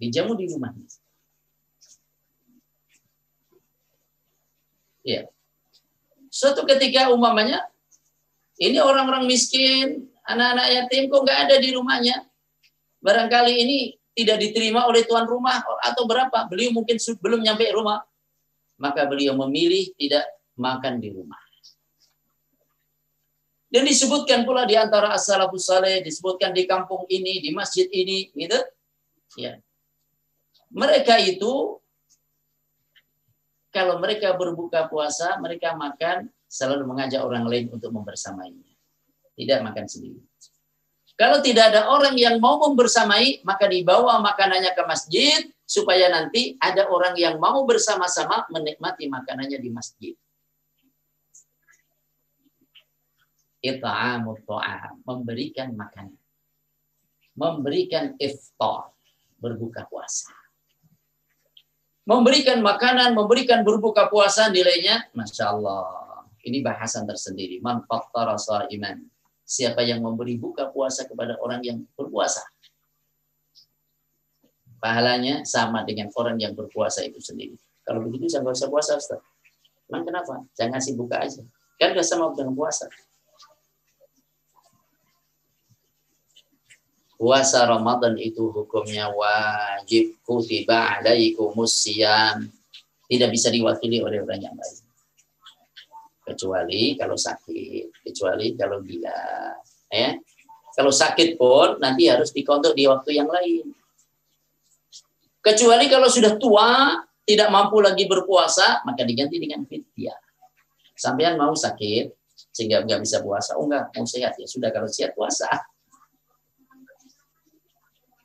[0.00, 0.86] Dijamu di rumahnya.
[5.04, 5.24] Ya.
[6.28, 7.64] Suatu ketika umpamanya
[8.58, 12.26] ini orang-orang miskin anak-anak yatim kok nggak ada di rumahnya.
[12.98, 13.78] Barangkali ini
[14.12, 16.50] tidak diterima oleh tuan rumah atau berapa.
[16.50, 18.02] Beliau mungkin belum nyampe rumah.
[18.78, 20.26] Maka beliau memilih tidak
[20.58, 21.38] makan di rumah.
[23.68, 28.56] Dan disebutkan pula di antara as-salafus saleh, disebutkan di kampung ini, di masjid ini, gitu.
[29.36, 29.60] Ya.
[30.72, 31.76] Mereka itu
[33.68, 38.68] kalau mereka berbuka puasa, mereka makan selalu mengajak orang lain untuk membersamainya
[39.38, 40.18] tidak makan sendiri.
[41.14, 46.90] Kalau tidak ada orang yang mau membersamai, maka dibawa makanannya ke masjid supaya nanti ada
[46.90, 50.14] orang yang mau bersama-sama menikmati makanannya di masjid.
[53.58, 56.14] Ita'amut ta'am, memberikan makanan.
[57.34, 58.94] Memberikan iftar,
[59.42, 60.30] berbuka puasa.
[62.06, 66.07] Memberikan makanan, memberikan berbuka puasa nilainya, Masya Allah.
[66.42, 67.58] Ini bahasan tersendiri.
[67.58, 68.96] Man iman
[69.48, 72.44] siapa yang memberi buka puasa kepada orang yang berpuasa.
[74.78, 77.56] Pahalanya sama dengan orang yang berpuasa itu sendiri.
[77.82, 79.20] Kalau begitu saya nggak usah puasa, Ustaz.
[79.88, 80.44] Emang kenapa?
[80.54, 81.42] Jangan ngasih buka aja.
[81.80, 82.86] Kan udah sama dengan puasa.
[87.18, 92.46] Puasa Ramadan itu hukumnya wajib kutiba alaikumus siyam.
[93.08, 94.87] Tidak bisa diwakili oleh orang yang lain
[96.28, 99.56] kecuali kalau sakit, kecuali kalau gila.
[99.88, 100.20] Ya.
[100.76, 103.72] Kalau sakit pun nanti harus dikontrol di waktu yang lain.
[105.42, 110.16] Kecuali kalau sudah tua, tidak mampu lagi berpuasa, maka diganti dengan fidyah.
[110.94, 112.14] Sampean mau sakit
[112.52, 115.46] sehingga nggak bisa puasa, oh enggak, mau sehat ya sudah kalau sehat puasa.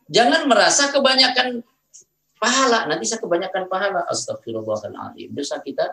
[0.10, 1.64] Jangan merasa kebanyakan
[2.38, 4.04] pahala, nanti saya kebanyakan pahala.
[4.12, 5.32] Astagfirullahaladzim.
[5.32, 5.90] Dosa kita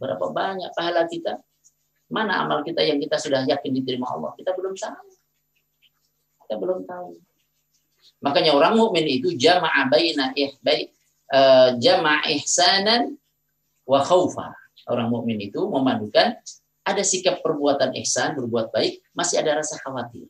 [0.00, 1.36] Berapa banyak pahala kita?
[2.08, 4.32] Mana amal kita yang kita sudah yakin diterima Allah?
[4.34, 5.08] Kita belum tahu.
[6.42, 7.20] Kita belum tahu.
[8.24, 10.88] Makanya orang mukmin itu jama'a baina ihbai
[11.30, 13.14] uh, jama'a ihsanan
[13.84, 14.56] wa khaufa.
[14.88, 16.34] Orang mukmin itu memadukan
[16.82, 20.26] ada sikap perbuatan ihsan, berbuat baik, masih ada rasa khawatir.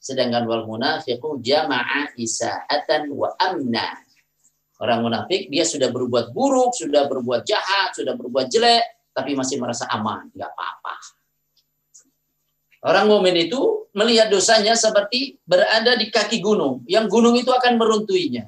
[0.00, 4.07] Sedangkan wal munafiqu jama'a isaatan wa amna.
[4.78, 9.90] Orang munafik dia sudah berbuat buruk, sudah berbuat jahat, sudah berbuat jelek, tapi masih merasa
[9.90, 10.94] aman, nggak apa-apa.
[12.86, 18.46] Orang mukmin itu melihat dosanya seperti berada di kaki gunung, yang gunung itu akan meruntuhinya.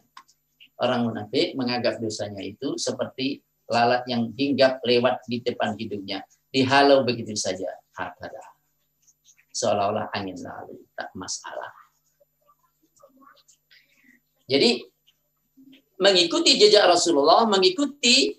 [0.78, 6.22] Orang munafik menganggap dosanya itu seperti lalat yang hinggap lewat di depan hidungnya,
[6.54, 7.74] dihalau begitu saja.
[7.98, 8.40] Hakada.
[9.50, 11.74] Seolah-olah angin lalu, tak masalah.
[14.46, 14.89] Jadi
[16.00, 18.32] mengikuti jejak Rasulullah, mengikuti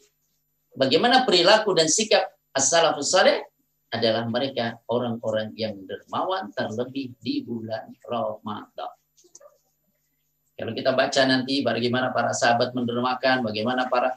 [0.74, 3.45] bagaimana perilaku dan sikap as-salafus saleh
[3.91, 8.91] adalah mereka orang-orang yang dermawan terlebih di bulan Ramadan.
[10.55, 14.14] Kalau kita baca nanti bagaimana para sahabat mendermakan, bagaimana para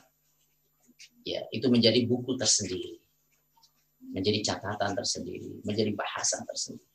[1.25, 3.01] ya itu menjadi buku tersendiri.
[4.15, 6.93] Menjadi catatan tersendiri, menjadi bahasan tersendiri.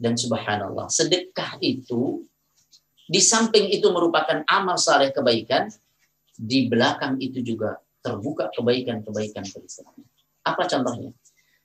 [0.00, 2.24] Dan subhanallah, sedekah itu
[3.10, 5.66] di samping itu merupakan amal saleh kebaikan,
[6.38, 10.06] di belakang itu juga terbuka kebaikan-kebaikan keislaman.
[10.46, 11.10] Apa contohnya?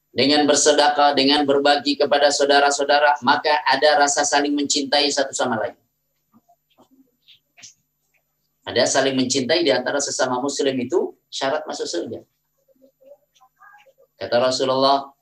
[0.10, 5.78] Dengan bersedekah, dengan berbagi kepada saudara-saudara, maka ada rasa saling mencintai satu sama lain.
[8.66, 12.26] Ada saling mencintai di antara sesama muslim itu syarat masuk surga.
[14.18, 15.14] Kata Rasulullah,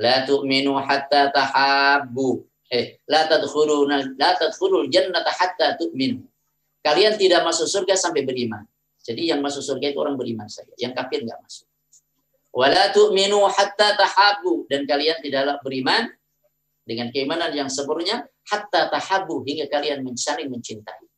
[0.00, 6.22] La tu'minu hatta tahabbu eh la tadkhuluna la tadkhulul jannata hatta tu'minu.
[6.80, 8.64] Kalian tidak masuk surga sampai beriman.
[9.02, 11.66] Jadi yang masuk surga itu orang beriman saja, yang kafir nggak masuk.
[12.54, 16.08] Wala tu'minu hatta tahabu dan kalian tidaklah beriman
[16.86, 21.10] dengan keimanan yang sempurna hatta tahabu hingga kalian saling mencintai.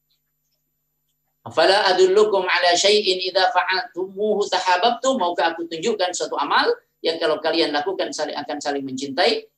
[1.42, 6.70] Afala adullukum ala syai'in idza fa'altumuhu tahabbtum maukah aku tunjukkan suatu amal
[7.03, 9.50] yang kalau kalian lakukan saling akan saling mencintai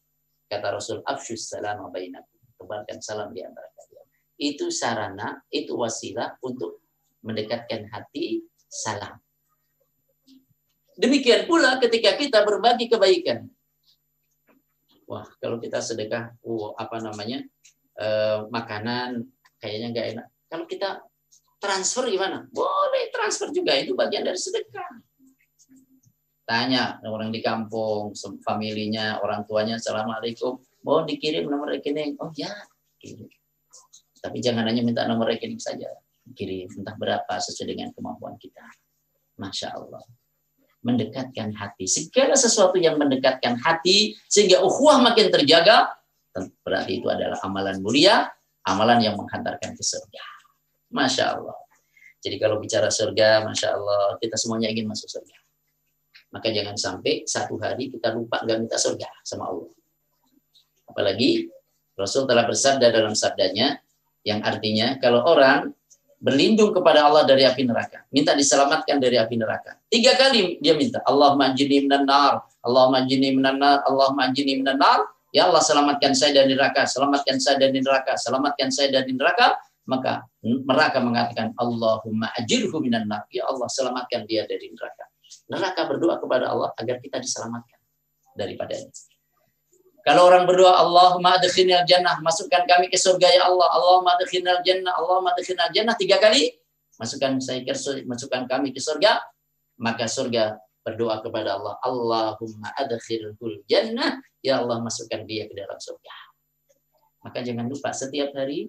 [0.47, 2.38] Kata Rasul, afshus salam bainakum.
[2.55, 4.07] Tebarkan salam di antara kalian.
[4.38, 6.84] Itu sarana, itu wasilah untuk
[7.24, 9.18] mendekatkan hati salam.
[10.95, 13.51] Demikian pula ketika kita berbagi kebaikan.
[15.05, 17.45] wah kalau kita sedekah, uh, apa namanya
[18.01, 19.28] uh, makanan
[19.61, 20.26] kayaknya nggak enak.
[20.49, 21.05] Kalau kita
[21.61, 22.49] transfer gimana?
[22.49, 25.03] Boleh transfer juga itu bagian dari sedekah.
[26.45, 28.12] Tanya orang di kampung,
[28.45, 32.20] familinya, orang tuanya, assalamualaikum, mau dikirim nomor rekening?
[32.20, 32.53] Oh ya,
[33.01, 33.32] kirim.
[34.20, 35.88] Tapi jangan hanya minta nomor rekening saja,
[36.36, 38.61] kirim entah berapa sesuai dengan kemampuan kita.
[39.40, 40.05] Masya Allah
[40.84, 41.88] mendekatkan hati.
[41.88, 45.97] Segala sesuatu yang mendekatkan hati sehingga ukhuwah makin terjaga,
[46.61, 48.28] berarti itu adalah amalan mulia,
[48.68, 50.24] amalan yang menghantarkan ke surga.
[50.92, 51.57] Masya Allah.
[52.20, 55.36] Jadi kalau bicara surga, Masya Allah, kita semuanya ingin masuk surga.
[56.35, 59.70] Maka jangan sampai satu hari kita lupa nggak minta surga sama Allah.
[60.91, 61.47] Apalagi
[61.95, 63.78] Rasul telah bersabda dalam sabdanya,
[64.26, 65.70] yang artinya kalau orang
[66.18, 69.78] berlindung kepada Allah dari api neraka, minta diselamatkan dari api neraka.
[69.87, 74.82] Tiga kali dia minta, Allah majini minan Allah majini minan Allah majini minan.
[75.30, 79.55] Ya Allah selamatkan saya dari neraka, selamatkan saya dari neraka, selamatkan saya dari neraka.
[79.85, 83.28] Maka neraka mengatakan Allahumma ajirhu minan nar.
[83.30, 85.14] Ya Allah selamatkan dia dari neraka.
[85.51, 87.80] Neraka berdoa kepada Allah agar kita diselamatkan
[88.32, 88.90] daripadanya.
[90.05, 93.72] Kalau orang berdoa, Allahumma adkhilnal jannah, masukkan kami ke surga ya Allah.
[93.72, 96.53] Allahumma adkhilnal jannah, Allahumma adkhilnal jannah tiga kali.
[97.01, 99.24] Masukkan saya ke surga, masukkan kami ke surga.
[99.80, 106.14] Maka surga berdoa kepada Allah, Allahumma adkhilhul jannah, ya Allah masukkan dia ke dalam surga.
[107.24, 108.68] Maka jangan lupa setiap hari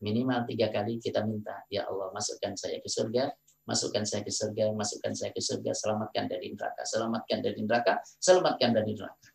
[0.00, 3.28] minimal tiga kali kita minta, ya Allah masukkan saya ke surga,
[3.64, 8.70] masukkan saya ke surga, masukkan saya ke surga, selamatkan dari neraka, selamatkan dari neraka, selamatkan
[8.76, 9.28] dari neraka.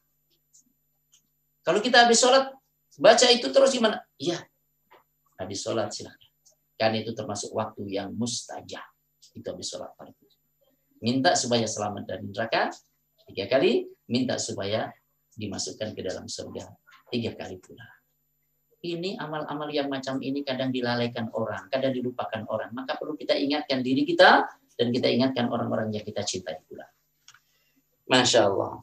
[1.65, 2.49] Kalau kita habis sholat,
[2.97, 4.01] baca itu terus gimana?
[4.17, 4.41] Iya,
[5.37, 6.29] habis sholat silahkan.
[6.79, 8.85] Karena itu termasuk waktu yang mustajab.
[9.35, 9.91] Itu habis sholat.
[11.03, 12.71] Minta supaya selamat dari neraka
[13.29, 14.89] tiga kali, minta supaya
[15.35, 16.65] dimasukkan ke dalam surga
[17.11, 17.98] tiga kali pula.
[18.79, 22.71] Ini amal-amal yang macam ini kadang dilalaikan orang, kadang dilupakan orang.
[22.71, 24.47] Maka perlu kita ingatkan diri kita
[24.79, 26.87] dan kita ingatkan orang-orang yang kita cintai pula.
[28.07, 28.79] Masya Allah.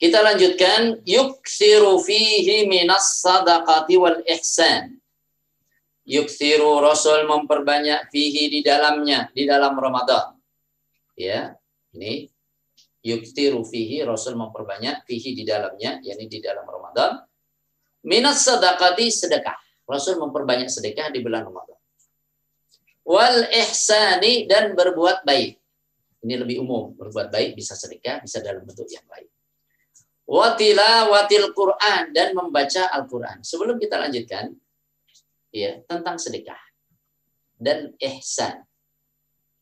[0.00, 4.98] Kita lanjutkan yuksiru fihi minas sadaqati wal ihsan.
[6.02, 10.34] Yuksiru Rasul memperbanyak fihi di dalamnya di dalam Ramadan.
[11.14, 11.54] Ya,
[11.94, 12.26] ini
[13.06, 17.22] yuksiru fihi Rasul memperbanyak fihi di dalamnya yakni di dalam Ramadan.
[18.02, 19.58] Minas sadaqati sedekah.
[19.86, 21.78] Rasul memperbanyak sedekah di bulan Ramadan.
[23.02, 25.58] Wal ihsani dan berbuat baik.
[26.22, 29.26] Ini lebih umum, berbuat baik bisa sedekah, bisa dalam bentuk yang lain
[30.32, 33.44] watilawatil Quran dan membaca Al-Quran.
[33.44, 34.54] Sebelum kita lanjutkan,
[35.52, 36.58] ya tentang sedekah
[37.60, 38.64] dan ihsan.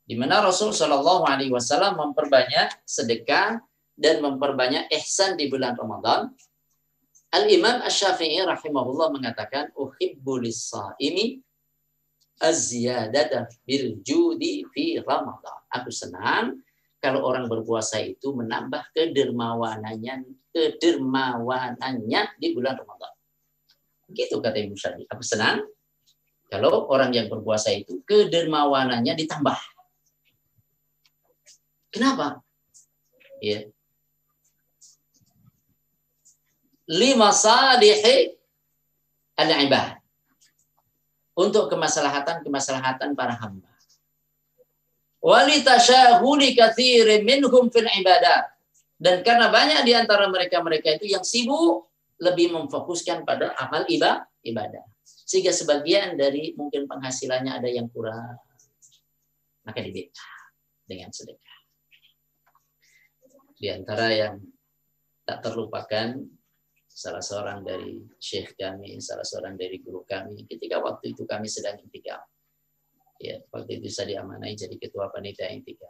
[0.07, 3.63] Di mana Rasul Shallallahu Alaihi Wasallam memperbanyak sedekah
[3.95, 6.31] dan memperbanyak ihsan di bulan Ramadan.
[7.31, 11.39] Al Imam Ash-Syafi'i rahimahullah mengatakan, uhibbu lis-saimi
[12.43, 15.63] az-ziyadata bil judi fi Ramadan.
[15.71, 16.59] Aku senang
[16.99, 23.13] kalau orang berpuasa itu menambah kedermawanannya kedermawanannya di bulan Ramadan.
[24.11, 25.07] Begitu kata Ibu Syadi.
[25.07, 25.63] Aku senang
[26.51, 29.59] kalau orang yang berpuasa itu kedermawanannya ditambah.
[31.95, 32.43] Kenapa?
[33.39, 33.71] Ya.
[36.91, 38.35] Lima salihi
[39.39, 40.03] al-ibad.
[41.39, 43.71] Untuk kemaslahatan-kemaslahatan para hamba
[45.21, 48.57] walitashahuli katsirin minhum fil ibadat.
[49.01, 51.89] Dan karena banyak di antara mereka-mereka itu yang sibuk
[52.21, 54.85] lebih memfokuskan pada amal ibadah.
[55.05, 58.37] Sehingga sebagian dari mungkin penghasilannya ada yang kurang.
[59.65, 60.27] Maka dibeta
[60.85, 61.59] dengan sedekah.
[63.57, 64.37] Di antara yang
[65.25, 66.21] tak terlupakan
[67.01, 71.81] salah seorang dari syekh kami, salah seorang dari guru kami ketika waktu itu kami sedang
[71.81, 72.21] intikam
[73.21, 75.89] ya waktu itu saya diamanai jadi ketua panitia intika.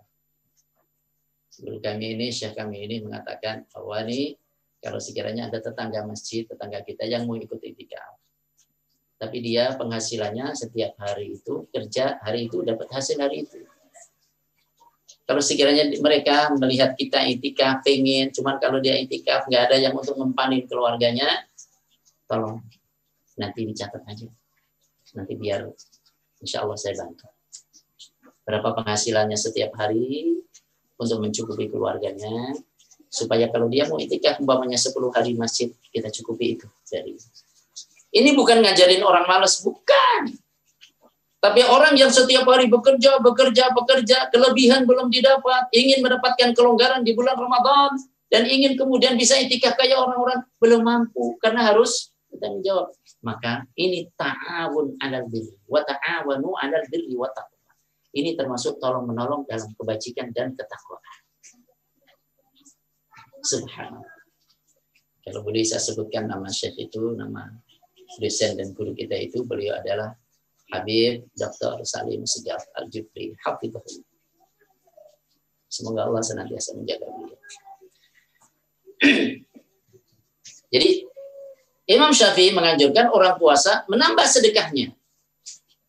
[1.63, 4.35] Guru kami ini, syekh kami ini mengatakan bahwa ini
[4.83, 8.01] kalau sekiranya ada tetangga masjid, tetangga kita yang mau ikut intika,
[9.21, 13.63] tapi dia penghasilannya setiap hari itu kerja hari itu dapat hasil hari itu.
[15.31, 20.19] Kalau sekiranya mereka melihat kita intika pengen, cuman kalau dia intika nggak ada yang untuk
[20.19, 21.47] mempanin keluarganya,
[22.27, 22.59] tolong
[23.39, 24.27] nanti dicatat aja.
[25.15, 25.71] Nanti biar
[26.43, 27.31] Insya Allah saya bantu.
[28.43, 30.35] Berapa penghasilannya setiap hari
[30.99, 32.51] untuk mencukupi keluarganya,
[33.07, 37.15] supaya kalau dia mau itikaf umpamanya 10 hari masjid, kita cukupi itu dari
[38.11, 40.35] ini bukan ngajarin orang malas, bukan.
[41.41, 47.17] Tapi orang yang setiap hari bekerja, bekerja, bekerja, kelebihan belum didapat, ingin mendapatkan kelonggaran di
[47.17, 47.97] bulan Ramadan,
[48.29, 52.93] dan ingin kemudian bisa itikaf kayak orang-orang belum mampu karena harus kita menjawab.
[53.25, 57.73] Maka ini ta'awun 'alal birri wa ta'awanu 'alal birri wa taqwa.
[58.15, 61.03] Ini termasuk tolong menolong dalam kebajikan dan ketakwaan.
[63.41, 64.21] Subhanallah.
[65.25, 67.49] Kalau boleh saya sebutkan nama Syekh itu, nama
[68.19, 70.17] dosen dan guru kita itu, beliau adalah
[70.71, 71.83] Habib Dr.
[71.83, 73.35] Salim Segaf Al-Jufri.
[75.71, 77.39] Semoga Allah senantiasa menjaga beliau.
[80.75, 80.91] Jadi
[81.91, 84.95] Imam Syafi'i menganjurkan orang puasa menambah sedekahnya.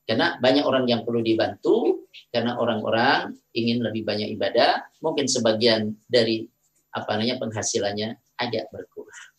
[0.05, 6.43] Karena banyak orang yang perlu dibantu, karena orang-orang ingin lebih banyak ibadah, mungkin sebagian dari
[6.91, 9.30] apa namanya penghasilannya agak berkurang.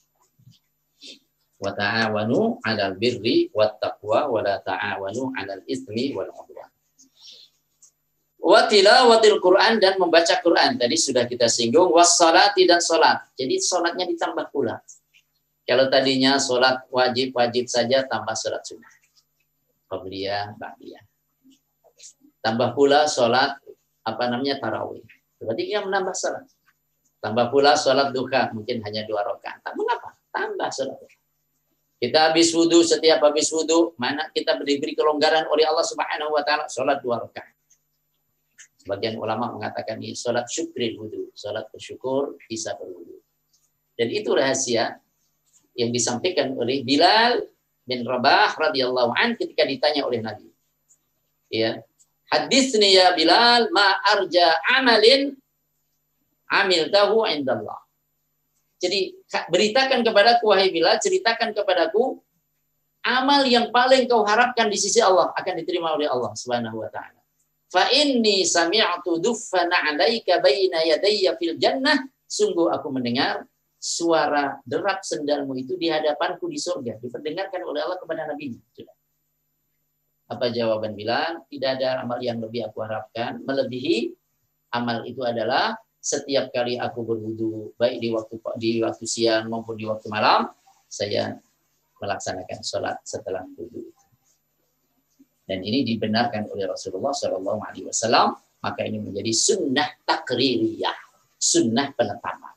[1.63, 6.71] Wa ta'awanu 'alal birri wat taqwa wa la ta'awanu 'alal ismi wal 'udwan.
[8.43, 10.75] Wa tilawatil Quran dan membaca Quran.
[10.75, 13.23] Tadi sudah kita singgung wassalati dan salat.
[13.39, 14.83] Jadi salatnya ditambah pula.
[15.63, 18.91] Kalau tadinya sholat wajib-wajib saja tambah sholat sunnah.
[19.87, 21.05] Qabliyah, Ba'diyah.
[22.43, 23.63] Tambah pula sholat
[24.03, 25.07] apa namanya tarawih.
[25.39, 26.43] Berarti dia menambah sholat.
[27.23, 29.63] Tambah pula sholat duha, mungkin hanya dua rakaat.
[29.63, 31.22] Tak mengapa, tambah duha.
[32.03, 36.67] Kita habis wudhu, setiap habis wudhu, mana kita diberi kelonggaran oleh Allah Subhanahu wa taala
[36.67, 37.55] sholat dua rakaat.
[38.83, 43.23] Sebagian ulama mengatakan ini sholat syukri wudhu, sholat bersyukur bisa berwudhu.
[43.95, 44.99] Dan itu rahasia
[45.79, 47.47] yang disampaikan oleh Bilal
[47.87, 50.51] bin Rabah radhiyallahu an ketika ditanya oleh Nabi.
[51.55, 51.87] Ya.
[52.35, 55.39] Hadisni ya Bilal ma arja amalin
[56.51, 57.79] amil tahu indallah.
[58.83, 59.15] Jadi
[59.47, 62.19] beritakan kepadaku wahai Bilal, ceritakan kepadaku
[63.07, 67.23] amal yang paling kau harapkan di sisi Allah akan diterima oleh Allah Subhanahu wa taala.
[67.71, 72.03] Fa inni sami'tu duffana 'alaika baina yadayya fil jannah.
[72.27, 73.47] Sungguh aku mendengar
[73.83, 78.95] suara derap sendalmu itu di hadapanku di surga diperdengarkan oleh Allah kepada Nabi sudah
[80.31, 84.15] apa jawaban bilang tidak ada amal yang lebih aku harapkan melebihi
[84.71, 89.87] amal itu adalah setiap kali aku berwudu baik di waktu di waktu siang maupun di
[89.87, 90.51] waktu malam
[90.91, 91.39] saya
[92.03, 93.87] melaksanakan sholat setelah wudu
[95.47, 100.99] dan ini dibenarkan oleh Rasulullah Shallallahu Alaihi Wasallam maka ini menjadi sunnah takririyah
[101.39, 102.53] sunnah penetapan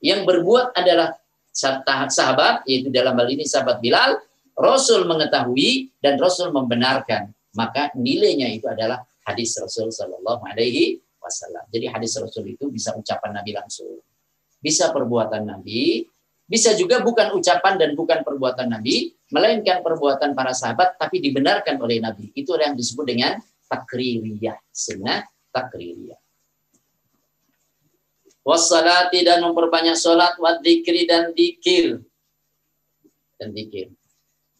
[0.00, 1.20] yang berbuat adalah
[1.52, 4.16] sahabat, yaitu dalam hal ini sahabat Bilal,
[4.56, 7.32] Rasul mengetahui dan Rasul membenarkan.
[7.52, 11.64] Maka nilainya itu adalah hadis Rasul Shallallahu Alaihi Wasallam.
[11.68, 14.00] Jadi hadis Rasul itu bisa ucapan Nabi langsung,
[14.58, 16.08] bisa perbuatan Nabi,
[16.48, 22.02] bisa juga bukan ucapan dan bukan perbuatan Nabi, melainkan perbuatan para sahabat, tapi dibenarkan oleh
[22.02, 22.32] Nabi.
[22.34, 23.38] Itu yang disebut dengan
[23.70, 25.22] takririyah, sunnah
[25.54, 26.18] takririyah
[28.44, 32.00] wassalati dan memperbanyak sholat, wadzikri dan dikir.
[33.38, 33.92] Dan dikir.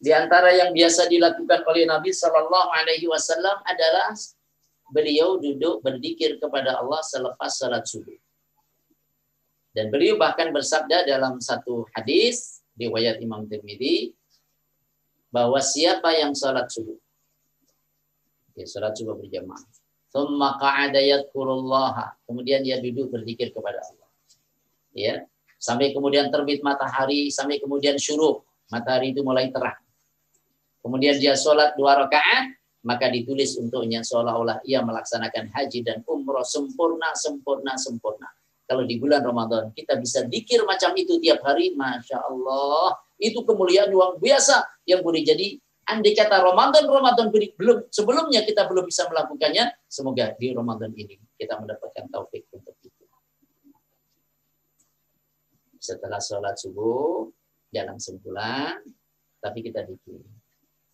[0.01, 4.09] Di antara yang biasa dilakukan oleh Nabi Shallallahu Alaihi Wasallam adalah
[4.91, 8.15] beliau duduk berzikir kepada Allah selepas salat subuh.
[9.71, 14.11] Dan beliau bahkan bersabda dalam satu hadis riwayat Imam Tirmidzi
[15.31, 16.99] bahwa siapa yang salat subuh,
[18.59, 19.63] ya salat subuh berjamaah,
[20.11, 22.19] Thumma qa'ada yadhkurullaha.
[22.27, 24.09] Kemudian dia duduk berzikir kepada Allah.
[24.91, 25.23] Ya.
[25.55, 28.43] Sampai kemudian terbit matahari, sampai kemudian syuruk.
[28.67, 29.79] Matahari itu mulai terang.
[30.83, 37.13] Kemudian dia sholat dua rakaat, maka ditulis untuknya seolah-olah ia melaksanakan haji dan umroh sempurna,
[37.13, 38.29] sempurna, sempurna.
[38.65, 43.91] Kalau di bulan Ramadan kita bisa dikir macam itu tiap hari, masya Allah, itu kemuliaan
[43.93, 45.59] luar biasa yang boleh jadi
[45.91, 51.59] andai kata Ramadan Ramadan belum sebelumnya kita belum bisa melakukannya, semoga di Ramadan ini kita
[51.59, 53.05] mendapatkan taufik untuk itu.
[55.81, 57.29] Setelah sholat subuh,
[57.69, 58.77] dalam sebulan,
[59.41, 60.40] tapi kita dikir.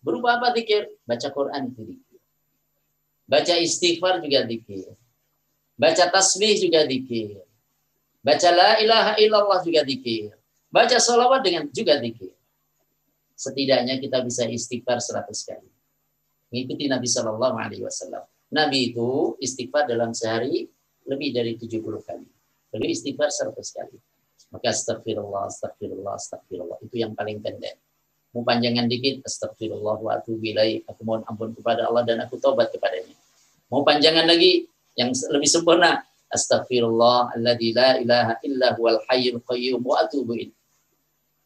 [0.08, 0.88] Berupa apa dikir?
[1.04, 2.20] Baca Quran itu dikir.
[3.28, 4.88] Baca istighfar juga dikir.
[5.76, 7.44] Baca tasbih juga dikir.
[8.24, 10.32] Baca la ilaha illallah juga dikir.
[10.72, 12.32] Baca salawat dengan juga dikir
[13.38, 15.70] setidaknya kita bisa istighfar 100 kali.
[16.50, 18.26] Mengikuti Nabi Shallallahu Alaihi Wasallam.
[18.50, 20.66] Nabi itu istighfar dalam sehari
[21.06, 22.26] lebih dari 70 kali.
[22.74, 23.96] Beliau istighfar 100 kali.
[24.50, 26.78] Maka astagfirullah, astagfirullah, astagfirullah.
[26.82, 27.78] Itu yang paling pendek.
[28.36, 30.52] Mau panjangan dikit, astagfirullah wa atubu
[30.88, 33.16] Aku mohon ampun kepada Allah dan aku taubat kepadanya.
[33.72, 34.68] Mau panjangan lagi,
[34.98, 36.04] yang lebih sempurna.
[36.28, 40.52] Astagfirullah, alladzi la ilaha illa huwal hayyul qayyum wa atubu ilaih.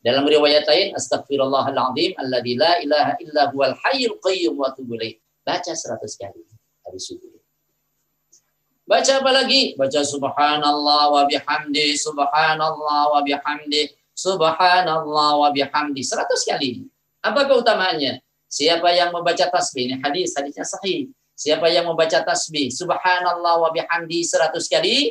[0.02, 4.98] Dalam riwayat lain, astagfirullahaladzim, alladzi la ilaha illa huwal hayyul qayyum wa atubu
[5.46, 6.42] Baca 100 kali
[6.82, 7.38] hari subuh.
[8.82, 9.78] Baca apa lagi?
[9.78, 16.06] Baca subhanallah wa bihamdi, subhanallah wa bihamdi, subhanallah wa bihamdi.
[16.06, 16.86] Seratus kali.
[17.22, 18.22] Apa keutamaannya?
[18.46, 21.08] Siapa yang membaca tasbih, ini hadis, hadisnya sahih.
[21.32, 25.10] Siapa yang membaca tasbih, subhanallah wa bihamdi seratus kali,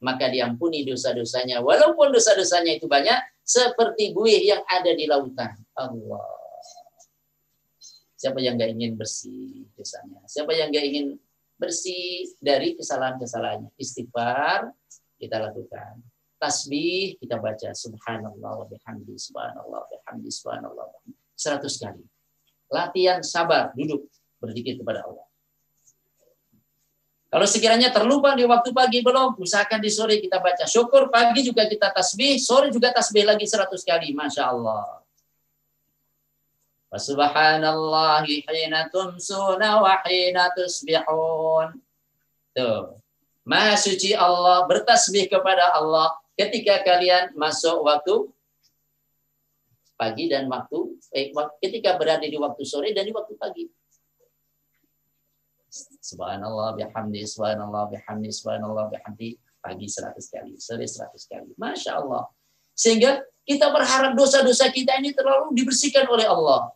[0.00, 1.60] maka diampuni dosa-dosanya.
[1.60, 5.54] Walaupun dosa-dosanya itu banyak, seperti buih yang ada di lautan.
[5.76, 6.32] Allah.
[8.16, 10.24] Siapa yang gak ingin bersih dosanya?
[10.24, 11.20] Siapa yang gak ingin
[11.60, 13.76] bersih dari kesalahan-kesalahannya?
[13.76, 14.72] Istighfar
[15.20, 16.00] kita lakukan.
[16.36, 20.84] Tasbih kita baca subhanallah wa bihamdi subhanallah wa bihamdi subhanallah.
[21.32, 22.04] Seratus kali
[22.70, 24.06] latihan sabar, duduk,
[24.42, 25.26] berzikir kepada Allah.
[27.26, 30.64] Kalau sekiranya terlupa di waktu pagi belum, usahakan di sore kita baca.
[30.64, 34.14] Syukur pagi juga kita tasbih, sore juga tasbih lagi seratus kali.
[34.14, 35.02] Masya Allah.
[36.96, 41.76] Subhanallahi hina tumsuna wa hina tusbihun.
[42.56, 42.96] Tuh.
[43.44, 48.28] Maha suci Allah, bertasbih kepada Allah ketika kalian masuk waktu
[49.96, 53.64] pagi dan waktu eh, ketika berada di waktu sore dan di waktu pagi.
[56.00, 59.40] Subhanallah bihamdi, subhanallah bihamdi, subhanallah bihamdi.
[59.58, 61.50] Pagi seratus kali, sore seratus kali.
[61.58, 62.30] Masya Allah.
[62.76, 66.70] Sehingga kita berharap dosa-dosa kita ini terlalu dibersihkan oleh Allah.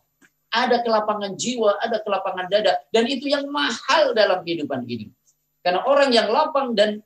[0.51, 2.83] Ada kelapangan jiwa, ada kelapangan dada.
[2.91, 5.07] Dan itu yang mahal dalam kehidupan ini.
[5.63, 6.99] Karena orang yang lapang dan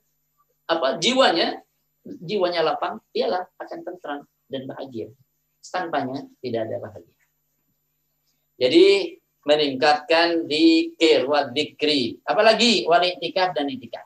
[0.65, 1.64] apa jiwanya,
[2.06, 5.10] jiwanya lapang, ialah akan tentram dan bahagia
[5.69, 7.15] tanpanya tidak ada bahagia.
[8.56, 8.86] Jadi
[9.45, 12.18] meningkatkan dikir wa dikri.
[12.26, 14.06] Apalagi wal itikaf dan itikaf.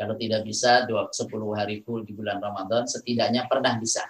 [0.00, 1.12] Kalau tidak bisa 10
[1.52, 4.00] hari full di bulan Ramadan, setidaknya pernah bisa.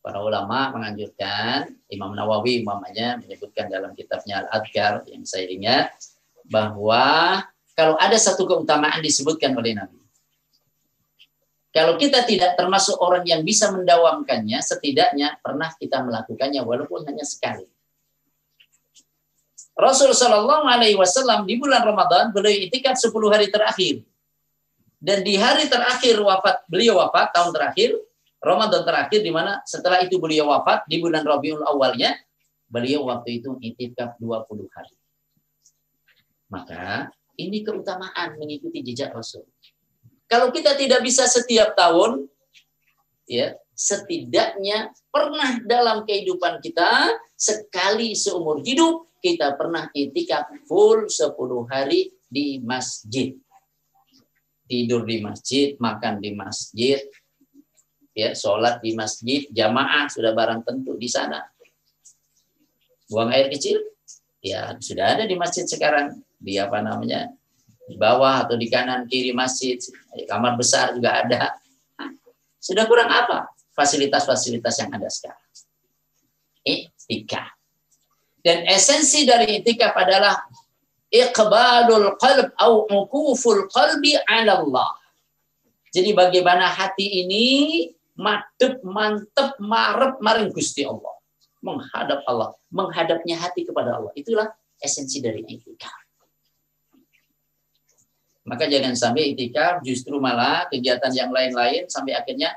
[0.00, 5.92] Para ulama menganjurkan, Imam Nawawi umpamanya menyebutkan dalam kitabnya Al-Adhkar yang saya ingat,
[6.48, 7.44] bahwa
[7.80, 9.96] kalau ada satu keutamaan disebutkan oleh Nabi.
[11.72, 17.64] Kalau kita tidak termasuk orang yang bisa mendawamkannya, setidaknya pernah kita melakukannya walaupun hanya sekali.
[19.72, 24.04] Rasul Shallallahu Alaihi Wasallam di bulan Ramadan beliau itikaf 10 hari terakhir.
[25.00, 27.96] Dan di hari terakhir wafat beliau wafat tahun terakhir
[28.44, 32.12] Ramadan terakhir di mana setelah itu beliau wafat di bulan Rabiul awalnya
[32.68, 34.92] beliau waktu itu itikaf 20 hari.
[36.52, 37.08] Maka
[37.48, 39.46] ini keutamaan mengikuti jejak Rasul.
[40.28, 42.28] Kalau kita tidak bisa setiap tahun,
[43.26, 51.36] ya setidaknya pernah dalam kehidupan kita sekali seumur hidup kita pernah itikaf full 10
[51.68, 53.36] hari di masjid.
[54.64, 57.02] Tidur di masjid, makan di masjid,
[58.16, 61.42] ya sholat di masjid, jamaah sudah barang tentu di sana.
[63.10, 63.82] Buang air kecil,
[64.40, 67.28] ya sudah ada di masjid sekarang di apa namanya
[67.90, 69.76] di bawah atau di kanan kiri masjid,
[70.30, 71.58] kamar besar juga ada.
[72.62, 75.48] Sudah kurang apa fasilitas-fasilitas yang ada sekarang?
[76.62, 77.50] Itikaf.
[78.40, 80.38] Dan esensi dari itikaf adalah
[81.10, 84.90] iqbalul qalb au mukuful qalbi ala Allah.
[85.90, 87.46] Jadi bagaimana hati ini
[88.14, 91.18] madep, mantep, marep, maring Gusti Allah.
[91.60, 92.54] Menghadap Allah.
[92.70, 94.14] Menghadapnya hati kepada Allah.
[94.14, 94.46] Itulah
[94.78, 95.99] esensi dari itikaf.
[98.48, 102.56] Maka jangan sampai itikaf justru malah kegiatan yang lain-lain sampai akhirnya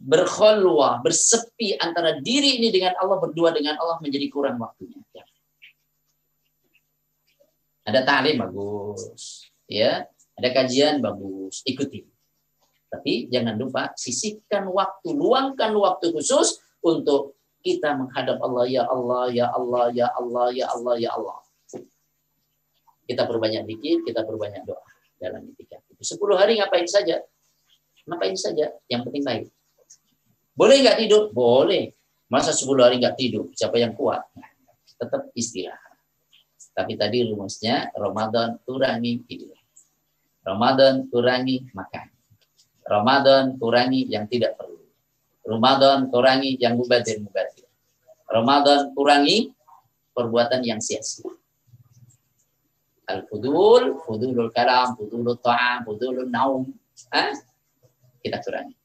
[0.00, 4.96] berkholwah, bersepi antara diri ini dengan Allah, berdua dengan Allah menjadi kurang waktunya.
[5.12, 5.24] Ya.
[7.84, 10.08] Ada ta'lim bagus, ya.
[10.40, 12.08] Ada kajian bagus, ikuti.
[12.88, 19.46] Tapi jangan lupa sisihkan waktu, luangkan waktu khusus untuk kita menghadap Allah ya Allah ya
[19.52, 21.38] Allah ya Allah ya Allah ya Allah.
[23.10, 24.86] Kita perbanyak dikit, kita perbanyak doa
[25.18, 25.82] dalam itikaf.
[25.98, 27.18] Sepuluh hari ngapain saja?
[28.06, 28.70] Ngapain saja?
[28.86, 29.44] Yang penting baik.
[30.54, 31.34] Boleh nggak tidur?
[31.34, 31.90] Boleh.
[32.30, 33.50] Masa sepuluh hari nggak tidur?
[33.50, 34.22] Siapa yang kuat?
[34.94, 35.98] Tetap istirahat.
[36.70, 39.58] Tapi tadi rumusnya Ramadan kurangi tidur.
[40.46, 42.06] Ramadan kurangi makan.
[42.86, 44.86] Ramadan kurangi yang tidak perlu.
[45.42, 47.66] Ramadan kurangi yang mubadir-mubadir.
[48.30, 49.50] Ramadan kurangi
[50.14, 51.39] perbuatan yang sia-sia
[53.10, 56.70] al-fudul, fudulul kalam, fudulul ta'am, fudulul naum.
[57.10, 57.34] Ha?
[58.22, 58.80] Kita kurangi.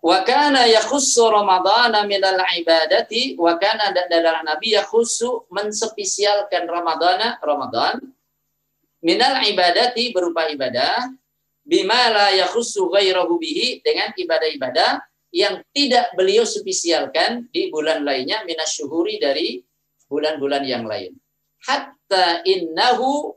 [0.00, 8.00] Wa kana yakhussu Ramadhan min al-ibadati wa kana dalam Nabi yakhussu menspesialkan Ramadhan Ramadan
[9.04, 11.04] min al-ibadati berupa ibadah
[11.68, 19.22] bima la yakhussu ghairahu bihi dengan ibadah-ibadah yang tidak beliau spesialkan di bulan lainnya minasyuhuri
[19.22, 19.62] dari
[20.10, 21.14] bulan-bulan yang lain.
[21.62, 23.34] Hatta innahu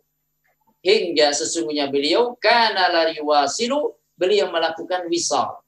[0.81, 5.61] hingga sesungguhnya beliau kana lari wasilu beliau melakukan wisal.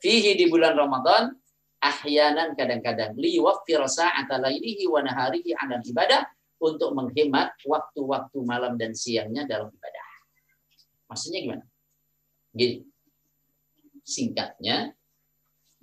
[0.00, 1.32] Fihi di bulan Ramadan
[1.80, 6.24] ahyanan kadang-kadang liwaffir sa'ata lailihi wa naharihi 'ala ibadah
[6.60, 10.08] untuk menghemat waktu-waktu malam dan siangnya dalam ibadah.
[11.12, 11.64] Maksudnya gimana?
[12.56, 12.80] Gini.
[14.06, 14.95] Singkatnya,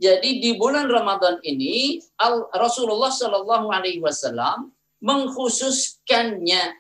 [0.03, 2.03] jadi di bulan Ramadan ini
[2.51, 6.75] Rasulullah Shallallahu Alaihi Wasallam mengkhususkannya,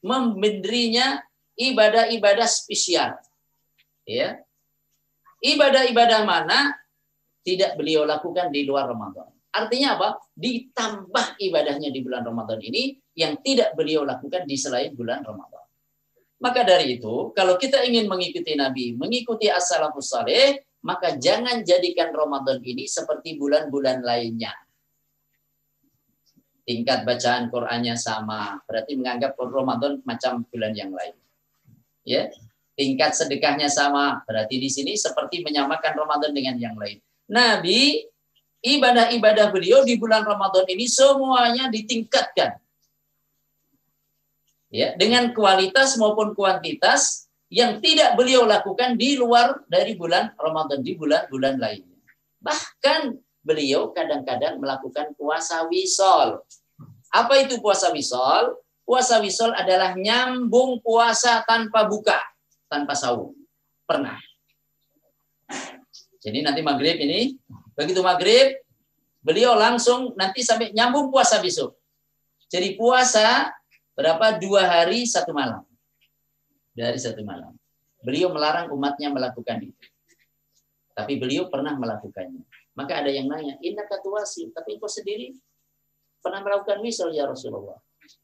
[0.00, 1.20] memberinya
[1.60, 3.20] ibadah-ibadah spesial.
[4.08, 4.40] Ya,
[5.44, 6.72] ibadah-ibadah mana
[7.44, 9.28] tidak beliau lakukan di luar Ramadan.
[9.52, 10.08] Artinya apa?
[10.32, 15.60] Ditambah ibadahnya di bulan Ramadan ini yang tidak beliau lakukan di selain bulan Ramadan.
[16.40, 22.58] Maka dari itu, kalau kita ingin mengikuti Nabi, mengikuti as-salafus saleh, maka jangan jadikan Ramadan
[22.62, 24.50] ini seperti bulan-bulan lainnya.
[26.62, 31.14] Tingkat bacaan Qur'annya sama, berarti menganggap Ramadan macam bulan yang lain.
[32.02, 32.30] Ya,
[32.74, 36.98] tingkat sedekahnya sama, berarti di sini seperti menyamakan Ramadan dengan yang lain.
[37.30, 38.06] Nabi
[38.62, 42.58] ibadah-ibadah beliau di bulan Ramadan ini semuanya ditingkatkan.
[44.72, 50.96] Ya, dengan kualitas maupun kuantitas yang tidak beliau lakukan di luar dari bulan Ramadan di
[50.96, 52.00] bulan-bulan lainnya.
[52.40, 53.12] Bahkan
[53.44, 56.40] beliau kadang-kadang melakukan puasa wisol.
[57.12, 58.56] Apa itu puasa wisol?
[58.88, 62.16] Puasa wisol adalah nyambung puasa tanpa buka,
[62.72, 63.36] tanpa sahur.
[63.84, 64.16] Pernah.
[66.24, 67.36] Jadi nanti maghrib ini,
[67.76, 68.64] begitu maghrib,
[69.20, 71.76] beliau langsung nanti sampai nyambung puasa besok.
[72.48, 73.52] Jadi puasa
[73.92, 74.40] berapa?
[74.40, 75.60] Dua hari satu malam
[76.72, 77.52] dari satu malam.
[78.02, 79.86] Beliau melarang umatnya melakukan itu.
[80.92, 82.44] Tapi beliau pernah melakukannya.
[82.76, 85.36] Maka ada yang nanya, inna katuasi, tapi kau sendiri
[86.20, 87.78] pernah melakukan wisal ya Rasulullah.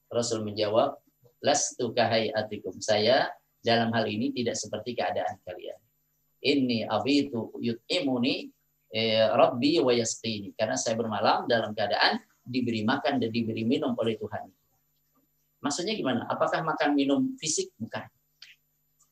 [0.08, 0.96] Rasul menjawab,
[1.44, 2.80] lastu atikum.
[2.80, 3.28] Saya
[3.60, 5.78] dalam hal ini tidak seperti keadaan kalian.
[6.38, 8.48] Ini abitu yut'imuni
[8.92, 10.56] eh, rabbi wa yasqini.
[10.56, 14.48] Karena saya bermalam dalam keadaan diberi makan dan diberi minum oleh Tuhan.
[15.60, 16.24] Maksudnya gimana?
[16.30, 17.74] Apakah makan minum fisik?
[17.76, 18.17] Bukan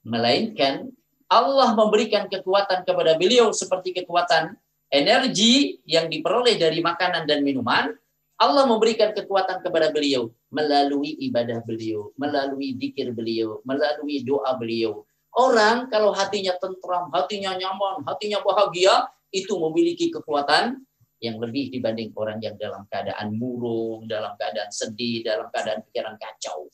[0.07, 0.87] melainkan
[1.27, 4.55] Allah memberikan kekuatan kepada beliau seperti kekuatan
[4.95, 7.91] energi yang diperoleh dari makanan dan minuman.
[8.37, 15.03] Allah memberikan kekuatan kepada beliau melalui ibadah beliau, melalui dikir beliau, melalui doa beliau.
[15.33, 20.85] Orang kalau hatinya tentram, hatinya nyaman, hatinya bahagia, itu memiliki kekuatan
[21.19, 26.69] yang lebih dibanding orang yang dalam keadaan murung, dalam keadaan sedih, dalam keadaan pikiran kacau.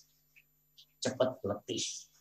[0.98, 2.11] Cepat letih.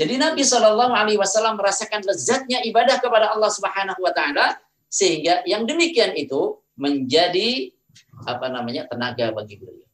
[0.00, 4.56] Jadi Nabi Shallallahu Alaihi Wasallam merasakan lezatnya ibadah kepada Allah Subhanahu Wa Taala
[4.88, 7.68] sehingga yang demikian itu menjadi
[8.24, 9.84] apa namanya tenaga bagi beliau,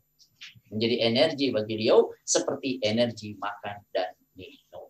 [0.70, 4.86] menjadi energi bagi beliau seperti energi makan dan minum.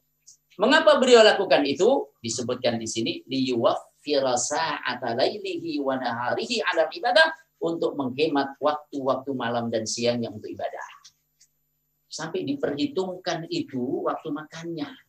[0.60, 2.12] Mengapa beliau lakukan itu?
[2.20, 7.32] Disebutkan di sini liyuwaffira sa'ata lailihi wa naharihi ala ibadah
[7.64, 11.08] untuk menghemat waktu-waktu malam dan siangnya untuk ibadah.
[12.04, 15.05] Sampai diperhitungkan itu waktu makannya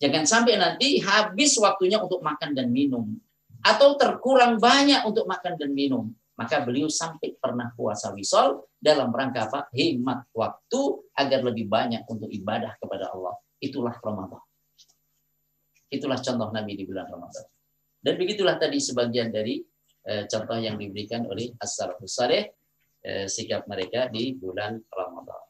[0.00, 3.20] Jangan sampai nanti habis waktunya untuk makan dan minum.
[3.60, 6.08] Atau terkurang banyak untuk makan dan minum.
[6.40, 9.68] Maka beliau sampai pernah puasa wisol dalam rangka apa?
[9.76, 10.80] Hemat waktu
[11.12, 13.36] agar lebih banyak untuk ibadah kepada Allah.
[13.60, 14.40] Itulah Ramadan.
[15.92, 17.44] Itulah contoh Nabi di bulan Ramadan.
[18.00, 19.60] Dan begitulah tadi sebagian dari
[20.08, 22.56] eh, contoh yang diberikan oleh As-Salafus Saleh
[23.04, 25.49] eh, sikap mereka di bulan Ramadan.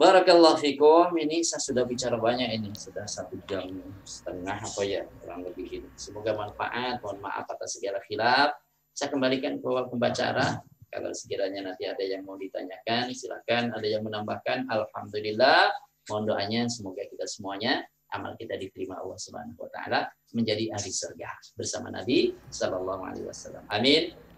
[0.00, 1.12] Barakallah fikum.
[1.12, 2.72] Ini saya sudah bicara banyak ini.
[2.72, 3.68] Sudah satu jam
[4.00, 5.04] setengah apa ya.
[5.20, 5.88] Kurang lebih ini.
[5.92, 7.04] Semoga manfaat.
[7.04, 8.56] Mohon maaf atas segala khilaf.
[8.96, 10.64] Saya kembalikan ke pembacara.
[10.88, 13.76] Kalau sekiranya nanti ada yang mau ditanyakan, silakan.
[13.76, 14.72] Ada yang menambahkan.
[14.72, 15.68] Alhamdulillah.
[16.08, 20.00] Mohon doanya semoga kita semuanya amal kita diterima Allah Subhanahu wa taala
[20.34, 23.62] menjadi ahli surga bersama Nabi sallallahu alaihi wasallam.
[23.70, 24.29] Amin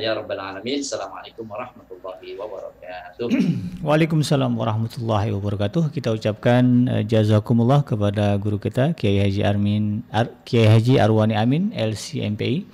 [0.00, 0.80] ya rabbal alamin.
[0.80, 3.28] Assalamualaikum warahmatullahi wabarakatuh.
[3.86, 5.92] Waalaikumsalam warahmatullahi wabarakatuh.
[5.92, 11.70] Kita ucapkan uh, jazakumullah kepada guru kita Kiai Haji Armin Ar, Kiai Haji Arwani Amin
[11.76, 12.64] LCMPI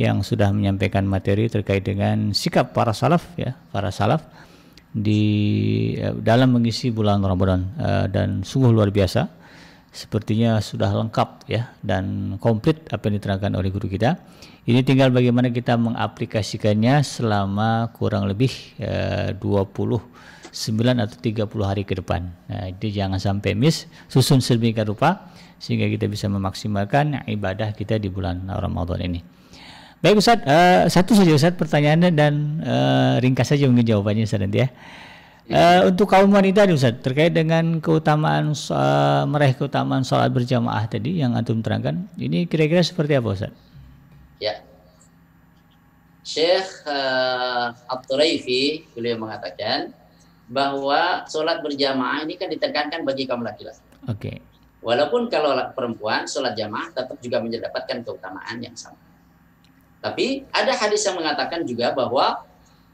[0.00, 4.24] yang sudah menyampaikan materi terkait dengan sikap para salaf ya, para salaf
[4.96, 5.20] di
[6.00, 9.39] uh, dalam mengisi bulan Ramadan uh, dan sungguh luar biasa.
[9.90, 14.22] Sepertinya sudah lengkap ya dan komplit apa yang diterangkan oleh guru kita.
[14.62, 19.98] Ini tinggal bagaimana kita mengaplikasikannya selama kurang lebih eh, 20
[20.50, 22.26] 9 atau 30 hari ke depan.
[22.50, 25.30] Nah, jadi jangan sampai miss, susun sedemikian rupa
[25.62, 29.22] sehingga kita bisa memaksimalkan ibadah kita di bulan Ramadan ini.
[30.00, 32.32] Baik Ustaz, uh, satu saja Ustaz pertanyaannya dan
[32.64, 34.68] uh, ringkas saja mungkin jawabannya Ustaz nanti ya.
[35.50, 41.18] Uh, untuk kaum wanita nih Ustaz, terkait dengan keutamaan uh, meraih keutamaan sholat berjamaah tadi
[41.18, 43.52] yang antum terangkan, ini kira-kira seperti apa Ustaz?
[44.38, 44.62] Ya,
[46.20, 49.90] Syekh uh, Abdurraifi beliau mengatakan
[50.46, 53.82] bahwa sholat berjamaah ini kan ditekankan bagi kaum laki-laki.
[54.06, 54.14] Oke.
[54.14, 54.36] Okay.
[54.80, 58.96] Walaupun kalau perempuan sholat jamaah tetap juga mendapatkan keutamaan yang sama.
[60.00, 62.46] Tapi ada hadis yang mengatakan juga bahwa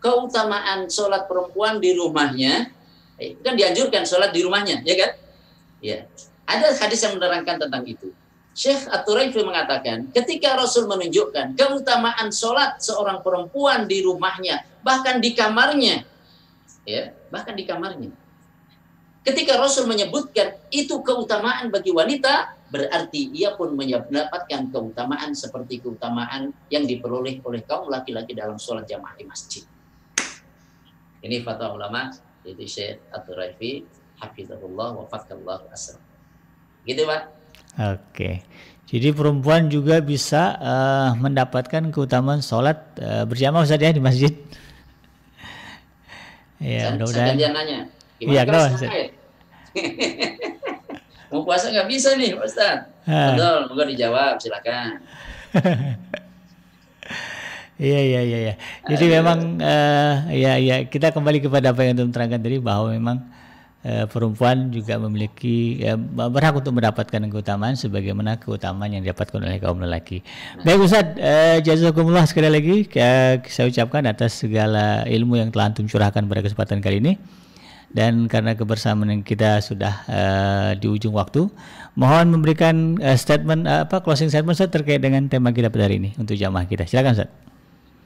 [0.07, 2.71] keutamaan sholat perempuan di rumahnya,
[3.19, 5.11] eh, kan dianjurkan sholat di rumahnya, ya kan?
[5.83, 5.99] Ya.
[6.47, 8.15] Ada hadis yang menerangkan tentang itu.
[8.55, 16.07] Syekh At-Turaifi mengatakan, ketika Rasul menunjukkan keutamaan sholat seorang perempuan di rumahnya, bahkan di kamarnya,
[16.87, 18.15] ya, bahkan di kamarnya.
[19.27, 26.87] Ketika Rasul menyebutkan itu keutamaan bagi wanita, berarti ia pun mendapatkan keutamaan seperti keutamaan yang
[26.87, 29.67] diperoleh oleh kaum laki-laki dalam sholat jamaah di masjid.
[31.27, 32.15] Ini fatwa ulama,
[32.47, 33.83] yaitu Syekh At-Turaifi,
[34.23, 35.99] Hafizahullah wa Fakallahu Asra.
[36.87, 37.23] Gitu Pak.
[37.83, 38.47] Oke.
[38.87, 44.31] Jadi perempuan juga bisa uh, mendapatkan keutamaan sholat uh, berjamaah Ustaz ya di masjid.
[46.63, 47.35] ya, mudah-mudahan.
[47.35, 47.79] Saya nanya.
[48.23, 48.87] Iya, Ustaz?
[51.35, 52.87] Mau puasa nggak bisa nih Ustaz?
[53.03, 55.03] Betul, moga dijawab, silakan.
[57.77, 58.55] Iya iya iya iya.
[58.89, 59.15] Jadi Ayo.
[59.21, 63.21] memang uh, ya ya kita kembali kepada apa yang Antum terangkan tadi bahwa memang
[63.87, 69.79] Eh, perempuan juga memiliki ya, berhak untuk mendapatkan keutamaan sebagaimana keutamaan yang didapatkan oleh kaum
[69.79, 70.27] lelaki.
[70.67, 75.87] Baik Ustaz, eh, jazakumullah sekali lagi eh, saya ucapkan atas segala ilmu yang telah antum
[75.87, 77.15] curahkan pada kesempatan kali ini.
[77.87, 81.47] Dan karena kebersamaan yang kita sudah uh, di ujung waktu,
[81.95, 86.03] mohon memberikan uh, statement uh, apa closing statement Ustaz terkait dengan tema kita pada hari
[86.03, 86.91] ini untuk jamaah kita.
[86.91, 87.46] Silakan Ustaz.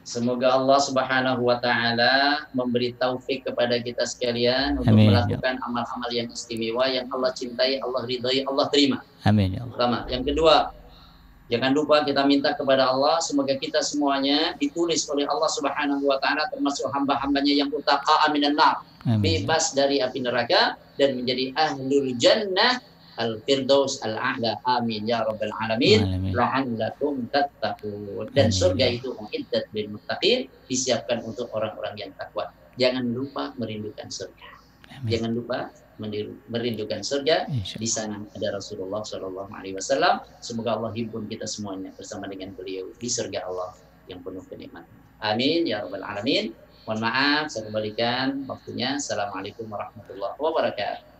[0.01, 6.09] Semoga Allah Subhanahu wa taala memberi taufik kepada kita sekalian untuk Amin, ya melakukan amal-amal
[6.09, 8.97] yang istimewa yang Allah cintai, Allah ridhai, Allah terima.
[9.29, 9.77] Amin ya Allah.
[9.77, 10.73] Pertama, yang kedua,
[11.53, 16.49] jangan lupa kita minta kepada Allah semoga kita semuanya ditulis oleh Allah Subhanahu wa taala
[16.49, 18.81] termasuk hamba-hambanya yang utaqa aminan nar,
[19.21, 22.81] bebas dari api neraka dan menjadi ahlul jannah
[23.21, 26.33] al-firdaus al-a'la amin ya rabbal alamin.
[26.33, 28.33] La'allakum tattaqun.
[28.33, 32.49] Dan surga itu muiddat bil muttaqin disiapkan untuk orang-orang yang takwa.
[32.81, 34.49] Jangan lupa merindukan surga.
[34.91, 35.07] Amin.
[35.07, 35.57] jangan lupa
[36.51, 37.47] merindukan surga.
[37.63, 40.25] Di sana ada Rasulullah Shallallahu Alaihi Wasallam.
[40.43, 43.77] Semoga Allah himpun kita semuanya bersama dengan beliau di surga Allah
[44.11, 44.91] yang penuh kenikmatan.
[45.21, 46.51] Amin ya rabbal alamin.
[46.89, 48.97] Mohon maaf saya kembalikan waktunya.
[48.97, 51.10] Assalamualaikum warahmatullahi wabarakatuh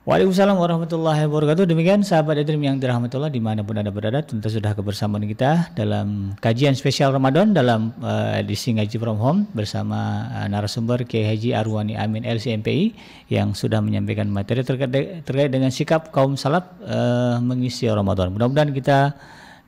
[0.00, 1.68] Waalaikumsalam warahmatullahi wabarakatuh.
[1.68, 5.76] Demikian sahabat Edrim yang dirahmati Allah di mana pun anda berada, tentu sudah kebersamaan kita
[5.76, 11.52] dalam kajian spesial Ramadan dalam uh, edisi ngaji from home bersama uh, narasumber Kiai Haji
[11.52, 12.96] Arwani Amin LCMPI
[13.28, 18.32] yang sudah menyampaikan materi terkait, terkait dengan sikap kaum salaf uh, mengisi Ramadan.
[18.32, 19.12] Mudah-mudahan kita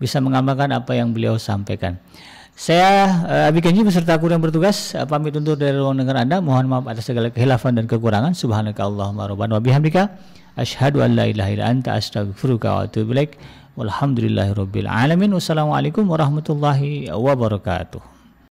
[0.00, 2.00] bisa mengamalkan apa yang beliau sampaikan.
[2.52, 6.38] Saya uh, Abi Kenji beserta kru yang bertugas uh, pamit untuk dari ruang dengar Anda.
[6.44, 8.36] Mohon maaf atas segala kehilafan dan kekurangan.
[8.36, 10.12] Subhanaka Allahumma rabbana wa bihamdika
[10.54, 13.40] asyhadu an la ilaha illa anta astaghfiruka wa atubu ilaik.
[13.74, 15.32] Walhamdulillahirabbil alamin.
[15.32, 18.21] Wassalamualaikum warahmatullahi wabarakatuh.